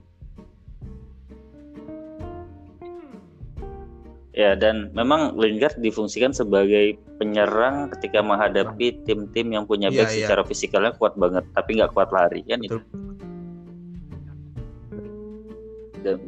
Ya 4.32 4.56
dan 4.56 4.88
memang 4.96 5.36
Lingard 5.36 5.76
difungsikan 5.76 6.32
sebagai 6.32 6.96
penyerang 7.20 7.92
ketika 7.92 8.24
menghadapi 8.24 9.04
tim-tim 9.04 9.52
yang 9.52 9.68
punya 9.68 9.92
back 9.92 10.08
ya, 10.08 10.24
secara 10.24 10.42
fisikalnya 10.42 10.96
kuat 10.96 11.14
banget 11.20 11.44
tapi 11.52 11.78
nggak 11.78 11.92
kuat 11.92 12.08
lari 12.10 12.40
kan 12.48 12.58
Betul. 12.64 12.80
itu 12.80 13.01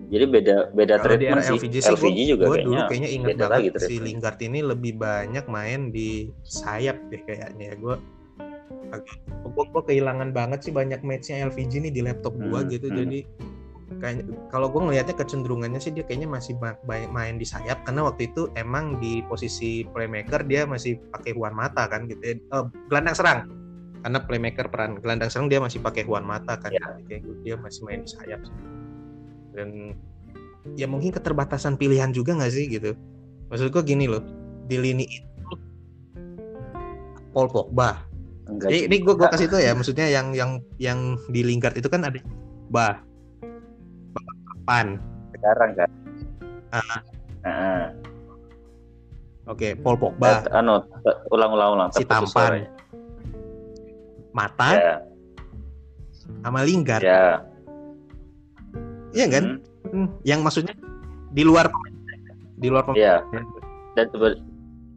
jadi 0.08 0.24
beda 0.30 0.56
beda 0.72 0.94
Kalau 1.00 1.04
treatment 1.04 1.42
di 1.42 1.50
LVG 1.58 1.74
sih, 1.82 1.92
LVG 1.92 2.18
gua, 2.18 2.30
juga 2.30 2.44
gua 2.44 2.54
kayaknya, 2.54 2.66
dulu 2.66 2.80
kayaknya 2.88 3.10
ingat 3.10 3.28
banget 3.34 3.50
lagi 3.50 3.68
si 3.82 3.94
Lingard 4.00 4.38
ini 4.40 4.60
lebih 4.62 4.92
banyak 4.96 5.44
main 5.50 5.80
di 5.90 6.10
sayap 6.46 6.96
deh 7.10 7.22
kayaknya. 7.26 7.72
Ya 7.72 7.76
gue 7.76 7.96
gue, 9.44 9.64
gue 9.74 9.82
kehilangan 9.90 10.30
banget 10.30 10.68
sih 10.68 10.72
banyak 10.74 11.02
matchnya 11.02 11.50
LVG 11.50 11.88
nih 11.88 11.92
di 11.92 12.00
laptop 12.04 12.34
gue 12.38 12.60
hmm, 12.60 12.70
gitu. 12.70 12.86
hmm. 12.90 12.98
jadi 13.02 13.18
kayak 14.00 14.26
kalau 14.50 14.66
gue 14.72 14.80
ngelihatnya 14.80 15.14
kecenderungannya 15.16 15.80
sih 15.82 15.92
dia 15.94 16.04
kayaknya 16.06 16.28
masih 16.28 16.56
banyak 16.60 17.10
main 17.12 17.36
di 17.36 17.46
sayap. 17.46 17.84
Karena 17.86 18.06
waktu 18.10 18.32
itu 18.32 18.50
emang 18.58 18.98
di 18.98 19.22
posisi 19.26 19.84
playmaker 19.86 20.42
dia 20.46 20.66
masih 20.66 20.98
pakai 21.14 21.36
Juan 21.36 21.54
Mata 21.54 21.86
kan 21.86 22.08
gitu 22.10 22.22
ya. 22.22 22.34
Uh, 22.50 22.66
gelandang 22.90 23.16
serang. 23.16 23.40
Karena 24.04 24.18
playmaker 24.20 24.66
peran 24.68 25.00
gelandang 25.00 25.30
serang 25.30 25.48
dia 25.48 25.60
masih 25.62 25.80
pakai 25.80 26.04
Juan 26.04 26.26
Mata 26.26 26.58
kan 26.58 26.72
ya. 26.74 26.96
kayak 27.06 27.24
gitu 27.24 27.40
dia 27.44 27.54
masih 27.56 27.80
main 27.86 28.02
di 28.04 28.10
sayap 28.10 28.40
sih 28.44 28.83
dan 29.54 29.94
ya 30.74 30.90
mungkin 30.90 31.14
keterbatasan 31.14 31.78
pilihan 31.78 32.10
juga 32.10 32.34
nggak 32.34 32.52
sih 32.52 32.66
gitu 32.66 32.98
maksud 33.48 33.70
gue 33.70 33.82
gini 33.86 34.10
loh 34.10 34.20
di 34.66 34.76
lini 34.80 35.06
itu 35.06 35.54
Paul 37.30 37.48
Pogba 37.50 38.02
Enggak, 38.44 38.68
ini, 38.68 38.78
ini 38.92 38.96
gue 39.00 39.14
gue 39.16 39.28
kasih 39.30 39.48
tuh 39.48 39.60
ya 39.62 39.72
maksudnya 39.72 40.04
yang 40.10 40.36
yang 40.36 40.60
yang 40.76 41.16
di 41.32 41.40
Lingard 41.40 41.78
itu 41.80 41.88
kan 41.88 42.04
ada 42.04 42.20
Bah 42.68 43.00
Pan 44.66 45.00
sekarang 45.32 45.70
kan 45.76 45.90
uh, 46.74 46.98
uh. 47.46 47.86
Oke, 49.44 49.76
Paul 49.76 50.00
Pogba, 50.00 50.40
Eh, 50.48 50.56
anu, 50.56 50.80
ulang-ulang 51.28 51.76
ulang. 51.76 51.88
si 51.92 52.00
tampan. 52.08 52.64
Mata, 54.32 54.72
Ya, 54.72 54.94
sama 56.40 56.64
Lingard. 56.64 57.04
ya. 57.04 57.44
Iya 59.14 59.26
kan? 59.30 59.44
Hmm, 59.46 59.72
Hmm, 59.84 60.08
Yang 60.22 60.40
maksudnya 60.42 60.74
di 61.30 61.42
luar 61.42 61.70
di 62.56 62.66
luar 62.66 62.82
pemain. 62.82 62.98
Iya. 62.98 63.16
Dan 63.94 64.06
sebe- 64.10 64.42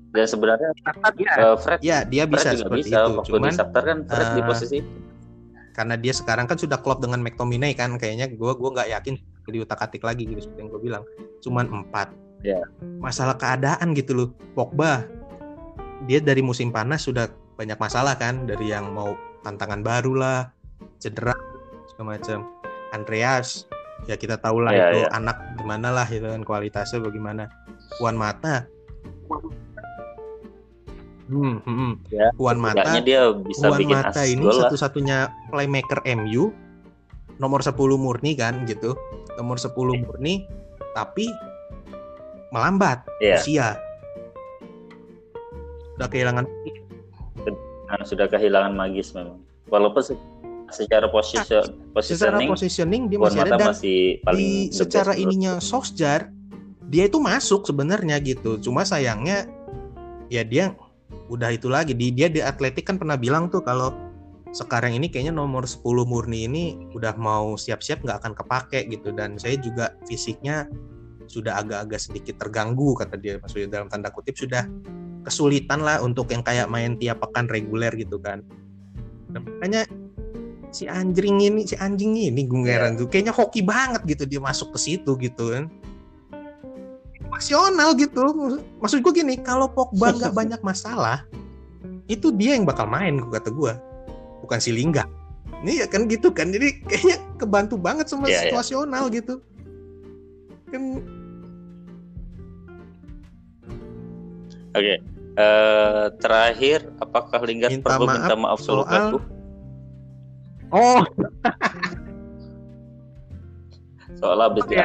dan 0.09 0.25
sebenarnya 0.25 0.69
ya. 0.73 1.33
eh, 1.37 1.55
Fred, 1.55 1.79
Ya, 1.79 1.97
dia 2.01 2.23
Fred 2.23 2.33
bisa 2.33 2.49
juga 2.51 2.61
seperti 2.65 2.81
bisa. 2.83 2.97
itu. 2.97 3.11
Waktu 3.13 3.29
Cuman 3.29 3.43
di 3.43 3.55
Shakhtar 3.55 3.83
kan 3.83 3.97
Fred 4.03 4.27
di 4.27 4.41
eh, 4.41 4.45
posisi 4.45 4.77
karena 5.71 5.93
dia 5.93 6.09
sekarang 6.09 6.49
kan 6.49 6.57
sudah 6.57 6.81
klop 6.81 6.97
dengan 6.97 7.21
McTominay 7.21 7.77
kan 7.77 7.93
kayaknya 7.95 8.25
gue 8.27 8.51
gua 8.51 8.69
nggak 8.73 8.89
yakin 8.97 9.13
di 9.45 9.59
utak 9.61 9.77
atik 9.77 10.01
lagi 10.01 10.25
gitu 10.25 10.41
seperti 10.41 10.65
yang 10.65 10.69
gue 10.73 10.81
bilang 10.81 11.03
cuman 11.39 11.69
empat 11.71 12.09
Ya. 12.41 12.57
masalah 12.97 13.33
keadaan 13.33 13.93
gitu 13.93 14.13
loh 14.13 14.27
Pogba 14.53 15.05
dia 16.05 16.17
dari 16.17 16.41
musim 16.41 16.69
panas 16.69 17.05
sudah 17.05 17.29
banyak 17.53 17.77
masalah 17.77 18.13
kan 18.13 18.45
dari 18.45 18.69
yang 18.69 18.89
mau 18.89 19.13
tantangan 19.41 19.81
baru 19.81 20.13
lah 20.13 20.39
cedera 20.97 21.37
segala 21.87 22.17
macam 22.17 22.49
Andreas 22.89 23.69
ya 24.05 24.15
kita 24.15 24.37
tahu 24.37 24.61
lah 24.61 24.71
Ya, 24.77 24.93
itu 24.93 24.99
ya. 25.03 25.09
anak 25.17 25.37
gimana 25.57 25.89
lah 25.89 26.07
itu 26.07 26.27
kan 26.29 26.45
kualitasnya 26.45 27.01
bagaimana 27.01 27.49
Juan 27.97 28.13
Mata 28.13 28.69
hmm, 31.27 31.57
hmm. 31.65 31.91
Ya, 32.13 32.29
Juan 32.37 32.61
Mata 32.61 33.01
dia 33.01 33.33
bisa 33.33 33.73
bikin 33.73 33.97
Mata 33.97 34.21
ini 34.23 34.45
satu-satunya 34.45 35.33
playmaker 35.49 36.05
MU 36.13 36.53
nomor 37.37 37.61
10 37.61 37.73
murni 37.97 38.33
kan 38.33 38.65
gitu. 38.65 38.97
Nomor 39.37 39.61
10 39.61 39.73
murni 40.01 40.45
tapi 40.97 41.29
melambat 42.49 43.05
Iya. 43.21 43.37
usia. 43.41 43.67
Udah 45.97 46.09
kehilangan 46.09 46.45
sudah 48.03 48.27
kehilangan 48.27 48.73
magis 48.75 49.15
memang. 49.15 49.39
Walaupun 49.67 50.01
se- 50.71 50.85
secara 50.85 51.07
posisi 51.07 51.43
secara 51.43 51.67
positioning 51.95 52.49
positioning 52.51 53.03
dia 53.07 53.19
masih 53.19 53.41
ada 53.43 53.55
dan 53.55 53.67
masih 53.71 53.99
paling 54.23 54.39
di 54.39 54.49
secara 54.75 55.11
ininya 55.15 55.59
Solskjaer 55.63 56.37
dia 56.87 57.03
itu 57.05 57.19
masuk 57.19 57.67
sebenarnya 57.67 58.17
gitu. 58.23 58.57
Cuma 58.63 58.87
sayangnya 58.87 59.45
ya 60.31 60.43
dia 60.47 60.73
udah 61.27 61.51
itu 61.51 61.67
lagi. 61.67 61.91
Di 61.91 62.15
dia 62.15 62.31
di 62.31 62.39
Atletik 62.39 62.87
kan 62.87 62.95
pernah 62.95 63.19
bilang 63.19 63.51
tuh 63.51 63.61
kalau 63.63 63.91
sekarang 64.55 64.95
ini 64.95 65.11
kayaknya 65.11 65.35
nomor 65.35 65.67
10 65.67 65.83
murni 66.07 66.47
ini 66.47 66.65
udah 66.95 67.13
mau 67.19 67.59
siap-siap 67.59 68.01
nggak 68.07 68.23
akan 68.23 68.33
kepake 68.33 68.87
gitu. 68.87 69.11
Dan 69.11 69.35
saya 69.35 69.59
juga 69.59 69.93
fisiknya 70.07 70.71
sudah 71.27 71.59
agak-agak 71.59 71.99
sedikit 71.99 72.39
terganggu 72.39 72.95
kata 72.95 73.19
dia. 73.19 73.35
Maksudnya 73.43 73.67
dalam 73.67 73.91
tanda 73.91 74.07
kutip 74.07 74.39
sudah 74.39 74.63
kesulitan 75.27 75.83
lah 75.83 75.99
untuk 75.99 76.31
yang 76.31 76.39
kayak 76.39 76.71
main 76.71 76.95
tiap 76.95 77.19
pekan 77.19 77.51
reguler 77.51 77.91
gitu 77.99 78.15
kan. 78.23 78.39
Dan 79.27 79.43
makanya 79.43 79.83
si 80.71 80.85
anjing 80.85 81.39
ini 81.39 81.61
si 81.63 81.75
anjing 81.79 82.15
ini 82.15 82.43
gue 82.45 82.67
heran 82.67 82.99
tuh. 82.99 83.07
Kayaknya 83.07 83.33
hoki 83.33 83.61
banget 83.63 84.01
gitu 84.05 84.23
dia 84.27 84.41
masuk 84.43 84.75
ke 84.75 84.79
situ 84.79 85.11
gitu 85.19 85.53
kan. 85.53 85.71
Pasional 87.27 87.95
gitu. 87.95 88.23
Maksud 88.79 89.03
gue 89.03 89.13
gini 89.13 89.39
kalau 89.39 89.71
Pogba 89.71 90.13
nggak 90.15 90.33
banyak 90.39 90.61
masalah 90.63 91.23
itu 92.07 92.31
dia 92.31 92.55
yang 92.55 92.63
bakal 92.63 92.87
main 92.87 93.19
gue 93.19 93.31
kata 93.31 93.51
gue 93.51 93.73
bukan 94.43 94.59
si 94.59 94.71
Lingga. 94.71 95.03
Ini 95.63 95.83
ya 95.83 95.87
kan 95.89 96.05
gitu 96.07 96.31
kan. 96.31 96.53
Jadi 96.53 96.83
kayaknya 96.85 97.17
kebantu 97.35 97.75
banget 97.75 98.07
sama 98.07 98.29
Iya, 98.29 98.31
iya. 98.31 98.41
situasional 98.51 99.09
gitu. 99.11 99.41
Kan 100.71 101.03
Oke. 104.77 104.95
Eh, 105.37 106.05
terakhir 106.17 106.89
apakah 106.97 107.37
Minta 107.45 107.77
perlu 107.77 108.09
maaf 108.09 108.17
minta 108.17 108.35
maaf 108.37 108.59
soal? 108.61 109.21
Oh 110.71 111.01
Soal 114.17 114.39
habis 114.41 114.65
di- 114.65 114.81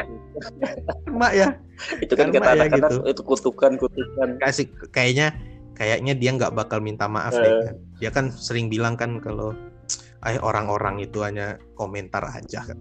mak 1.09 1.33
ya 1.33 1.57
itu 1.99 2.13
kan 2.13 2.29
Karma 2.29 2.53
kata 2.53 2.53
ya 2.53 2.65
gitu. 2.69 2.95
itu 3.09 3.21
kutukan-kutukan. 3.25 4.37
kasih 4.37 4.69
kayaknya 4.93 5.33
kayaknya 5.73 6.13
dia 6.13 6.31
nggak 6.37 6.53
bakal 6.53 6.77
minta 6.79 7.09
maaf 7.09 7.33
deh 7.33 7.49
Eh. 7.49 7.61
kan. 7.65 7.75
Dia 7.97 8.09
kan 8.09 8.25
sering 8.29 8.69
bilang 8.69 8.93
kan 8.93 9.17
kalau 9.17 9.57
eh 10.23 10.37
orang-orang 10.37 11.01
itu 11.01 11.25
hanya 11.25 11.57
komentar 11.73 12.21
aja 12.23 12.61
kan. 12.61 12.77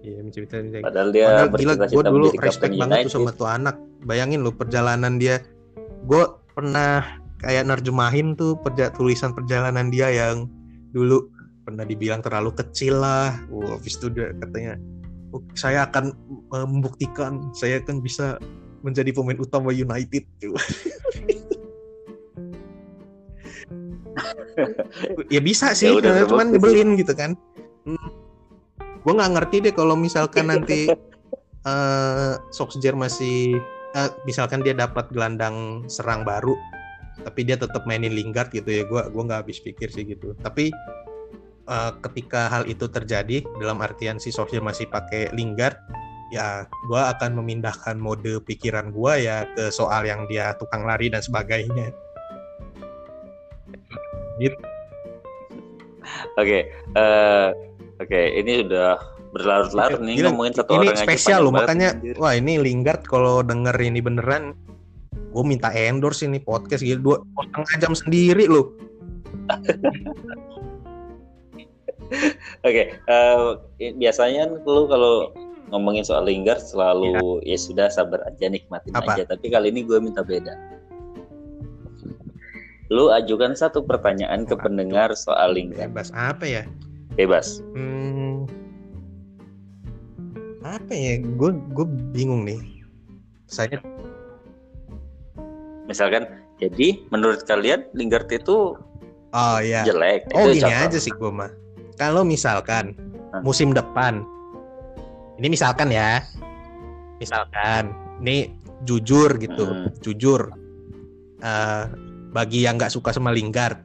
Iya, 0.00 0.22
mencerita 0.22 0.62
Padahal 0.86 1.10
dia 1.10 1.26
Padahal 1.26 1.48
gila, 1.50 1.72
gue 1.82 2.04
dulu 2.06 2.26
respect 2.38 2.72
banget 2.78 3.10
tuh 3.10 3.12
sama 3.12 3.30
tuh 3.34 3.50
anak. 3.50 3.74
Bayangin 4.06 4.46
lo 4.46 4.54
perjalanan 4.54 5.18
dia. 5.18 5.42
Gue 6.06 6.22
pernah 6.54 7.25
kayak 7.46 7.70
nerjemahin 7.70 8.34
tuh 8.34 8.58
perja 8.58 8.90
tulisan 8.90 9.30
perjalanan 9.30 9.86
dia 9.86 10.10
yang 10.10 10.50
dulu 10.90 11.30
pernah 11.62 11.86
dibilang 11.86 12.18
terlalu 12.18 12.50
kecil 12.58 12.98
lah. 12.98 13.38
Wah, 13.46 13.78
habis 13.78 13.94
itu 13.94 14.10
dia 14.10 14.34
katanya, 14.34 14.74
"Oh, 15.30 15.38
saya 15.54 15.86
akan 15.86 16.10
membuktikan 16.50 17.54
saya 17.54 17.78
akan 17.78 18.02
bisa 18.02 18.42
menjadi 18.82 19.14
pemain 19.14 19.38
utama 19.38 19.70
United. 19.70 20.26
ya 25.34 25.40
bisa 25.42 25.74
sih, 25.74 25.90
Ya 25.90 25.98
udah, 25.98 26.26
cuman 26.30 26.54
nyebelin 26.54 26.94
gitu 26.98 27.14
kan. 27.14 27.34
Gue 29.06 29.12
nggak 29.14 29.32
ngerti 29.38 29.70
deh 29.70 29.74
kalau 29.74 29.94
misalkan 29.94 30.50
nanti 30.50 30.90
eh 31.66 32.34
Solskjaer 32.54 32.94
masih 32.94 33.58
eh, 33.94 34.10
misalkan 34.22 34.62
dia 34.62 34.74
dapat 34.74 35.10
gelandang 35.10 35.82
serang 35.90 36.22
baru 36.22 36.54
tapi 37.24 37.40
dia 37.46 37.56
tetap 37.56 37.88
mainin 37.88 38.12
Lingard 38.12 38.52
gitu 38.52 38.68
ya 38.68 38.82
gua 38.84 39.08
gua 39.08 39.22
nggak 39.28 39.40
habis 39.46 39.58
pikir 39.62 39.88
sih 39.88 40.04
gitu. 40.04 40.36
Tapi 40.40 40.68
eh, 41.66 41.92
ketika 42.04 42.52
hal 42.52 42.68
itu 42.68 42.88
terjadi 42.90 43.44
dalam 43.60 43.80
artian 43.80 44.20
si 44.20 44.28
Solskjaer 44.34 44.64
masih 44.64 44.90
pakai 44.90 45.32
Lingard 45.32 45.78
ya 46.34 46.66
gua 46.90 47.14
akan 47.16 47.38
memindahkan 47.38 47.96
mode 47.96 48.42
pikiran 48.44 48.90
gua 48.90 49.16
ya 49.16 49.46
ke 49.54 49.70
soal 49.70 50.04
yang 50.04 50.26
dia 50.26 50.52
tukang 50.58 50.84
lari 50.84 51.08
dan 51.08 51.22
sebagainya. 51.22 51.94
Oke, 56.36 56.68
eh, 56.68 57.48
oke, 57.96 58.20
ini 58.36 58.68
udah 58.68 59.16
berlarut-larut 59.36 60.00
nih 60.00 60.16
ngomongin 60.24 60.54
satu 60.56 60.80
ini 60.80 60.88
orang 60.88 60.96
aja 60.96 61.04
spesial 61.04 61.40
loh 61.44 61.52
makanya 61.52 61.90
anjir. 61.92 62.14
wah 62.16 62.32
ini 62.32 62.56
Lingard 62.56 63.04
kalau 63.04 63.44
denger 63.44 63.76
ini 63.76 64.00
beneran 64.00 64.56
gue 65.36 65.44
minta 65.44 65.68
endorse 65.68 66.24
ini 66.24 66.40
podcast 66.40 66.80
gitu 66.80 66.96
dua 66.98 67.16
setengah 67.44 67.76
jam 67.78 67.92
sendiri 67.92 68.48
loh 68.48 68.72
Oke, 72.62 72.94
eh, 72.94 73.48
i- 73.82 73.94
biasanya 73.94 74.46
kan 74.46 74.62
lu 74.62 74.86
kalau 74.86 75.14
ngomongin 75.68 76.06
soal 76.06 76.22
Lingard 76.24 76.62
selalu 76.62 77.42
ya 77.42 77.58
sudah 77.58 77.90
sabar 77.90 78.22
aja 78.24 78.46
nikmatin. 78.46 78.94
Apa? 78.94 79.18
aja. 79.18 79.26
Tapi 79.26 79.50
kali 79.50 79.74
ini 79.74 79.82
gue 79.82 79.98
minta 79.98 80.22
beda. 80.22 80.54
Lu 82.86 83.10
ajukan 83.10 83.58
satu 83.58 83.82
pertanyaan 83.82 84.46
ke 84.46 84.54
pendengar 84.54 85.10
soal 85.18 85.58
Lingard. 85.58 85.90
bebas 85.90 86.14
apa 86.14 86.46
ya 86.46 86.62
Bebas. 87.18 87.58
Hmm, 87.74 88.46
apa 90.62 90.92
ya? 90.92 91.18
Gue 91.34 91.58
gue 91.74 91.86
bingung 92.14 92.46
nih. 92.46 92.62
Saya 93.46 93.82
Misalkan, 95.86 96.26
jadi 96.58 96.98
menurut 97.14 97.46
kalian 97.46 97.86
Lingard 97.94 98.26
itu 98.30 98.74
oh 99.30 99.58
ya. 99.62 99.86
jelek? 99.86 100.26
Oh 100.34 100.50
itu 100.50 100.60
gini 100.60 100.66
contoh. 100.66 100.86
aja 100.90 100.98
sih 100.98 101.12
gue 101.14 101.30
mah. 101.30 101.50
Kalau 101.96 102.22
misalkan 102.26 102.92
Hah? 103.32 103.40
musim 103.40 103.72
depan, 103.72 104.26
ini 105.40 105.46
misalkan 105.48 105.88
ya, 105.94 106.20
misalkan, 107.22 107.94
ini 108.20 108.52
jujur 108.84 109.38
gitu, 109.40 109.64
Hmm. 109.64 109.88
jujur. 110.04 110.52
Eh, 111.40 111.84
bagi 112.34 112.64
yang 112.66 112.76
nggak 112.76 112.92
suka 112.92 113.14
sama 113.14 113.32
Lingard, 113.32 113.80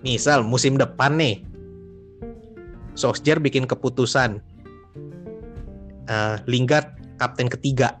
misal 0.00 0.40
musim 0.46 0.78
depan 0.80 1.18
nih, 1.18 1.44
Solskjaer 2.94 3.42
bikin 3.42 3.66
keputusan, 3.66 4.38
eh, 6.08 6.36
Lingard 6.46 6.94
kapten 7.18 7.50
ketiga, 7.50 8.00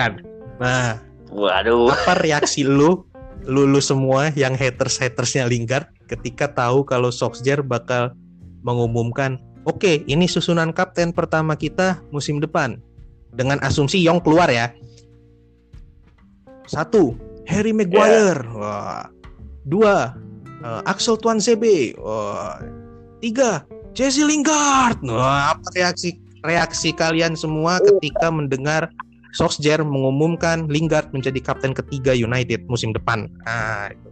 kan? 0.00 0.29
Nah, 0.60 1.00
Waduh. 1.32 1.88
apa 1.88 2.20
reaksi 2.20 2.62
lu 2.62 3.08
lu, 3.48 3.64
lu 3.64 3.80
semua 3.80 4.28
yang 4.36 4.52
haters 4.52 5.00
hatersnya 5.00 5.48
Lingard 5.48 5.88
ketika 6.04 6.52
tahu 6.52 6.84
kalau 6.84 7.08
Solskjaer 7.08 7.64
bakal 7.64 8.12
mengumumkan 8.60 9.40
oke 9.64 10.04
ini 10.04 10.28
susunan 10.28 10.76
kapten 10.76 11.16
pertama 11.16 11.56
kita 11.56 12.04
musim 12.12 12.36
depan 12.38 12.76
dengan 13.32 13.56
asumsi 13.64 14.02
Yong 14.04 14.20
keluar 14.20 14.52
ya. 14.52 14.74
Satu 16.68 17.16
Harry 17.48 17.74
Maguire. 17.74 18.44
Wah. 18.54 19.08
Dua 19.66 20.14
eh, 20.60 20.80
Axel 20.84 21.16
Tuanzebe 21.16 21.96
wah. 21.96 22.60
Tiga 23.24 23.64
Jesse 23.96 24.22
Lingard. 24.22 25.00
Wah 25.08 25.56
apa 25.56 25.66
reaksi 25.72 26.20
reaksi 26.44 26.92
kalian 26.92 27.32
semua 27.36 27.80
ketika 27.80 28.28
mendengar 28.28 28.88
Solskjaer 29.30 29.82
mengumumkan 29.82 30.66
Lingard 30.66 31.10
menjadi 31.10 31.38
kapten 31.38 31.70
ketiga 31.70 32.10
United 32.10 32.66
musim 32.66 32.90
depan. 32.90 33.30
Nah, 33.44 33.90
itu. 33.90 34.08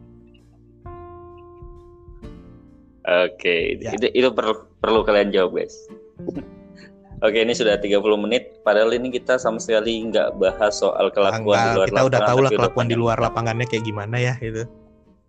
Oke, 3.09 3.81
Ya. 3.81 3.97
itu 3.97 4.07
itu 4.13 4.29
perlu 4.31 4.53
perlu 4.79 5.01
kalian 5.01 5.33
jawab, 5.33 5.57
guys. 5.57 5.75
Oke, 7.25 7.43
ini 7.43 7.51
sudah 7.51 7.75
30 7.75 7.99
menit. 8.15 8.63
Padahal 8.63 8.95
ini 8.95 9.11
kita 9.11 9.43
sama 9.43 9.59
sekali 9.59 10.07
nggak 10.07 10.39
bahas 10.39 10.79
soal 10.79 11.11
kelakuan 11.11 11.43
di 11.59 11.67
Tanggal, 11.67 11.75
luar 11.75 11.89
kita 11.89 11.99
udah 11.99 12.05
lapangan, 12.07 12.29
tahu 12.31 12.39
lah 12.39 12.39
tapi 12.39 12.39
udah 12.39 12.51
kelakuan 12.63 12.87
di 12.87 12.97
luar 12.97 13.17
lapangannya 13.19 13.67
kayak 13.67 13.83
gimana 13.83 14.17
ya 14.23 14.35
itu. 14.39 14.63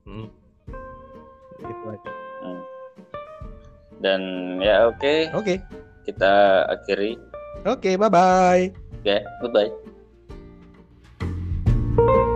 Hmm. 0.05 0.27
Gitu 1.57 1.83
aja. 1.89 2.09
Hmm. 2.43 2.61
Dan 3.99 4.21
ya 4.61 4.75
oke, 4.85 5.15
Oke, 5.33 5.55
kita 6.05 6.33
akhiri. 6.69 7.17
oke, 7.65 7.89
bye 7.97 8.11
bye. 8.11 8.69
Okay, 9.09 9.25
bye 9.41 9.49
bye. 11.97 12.28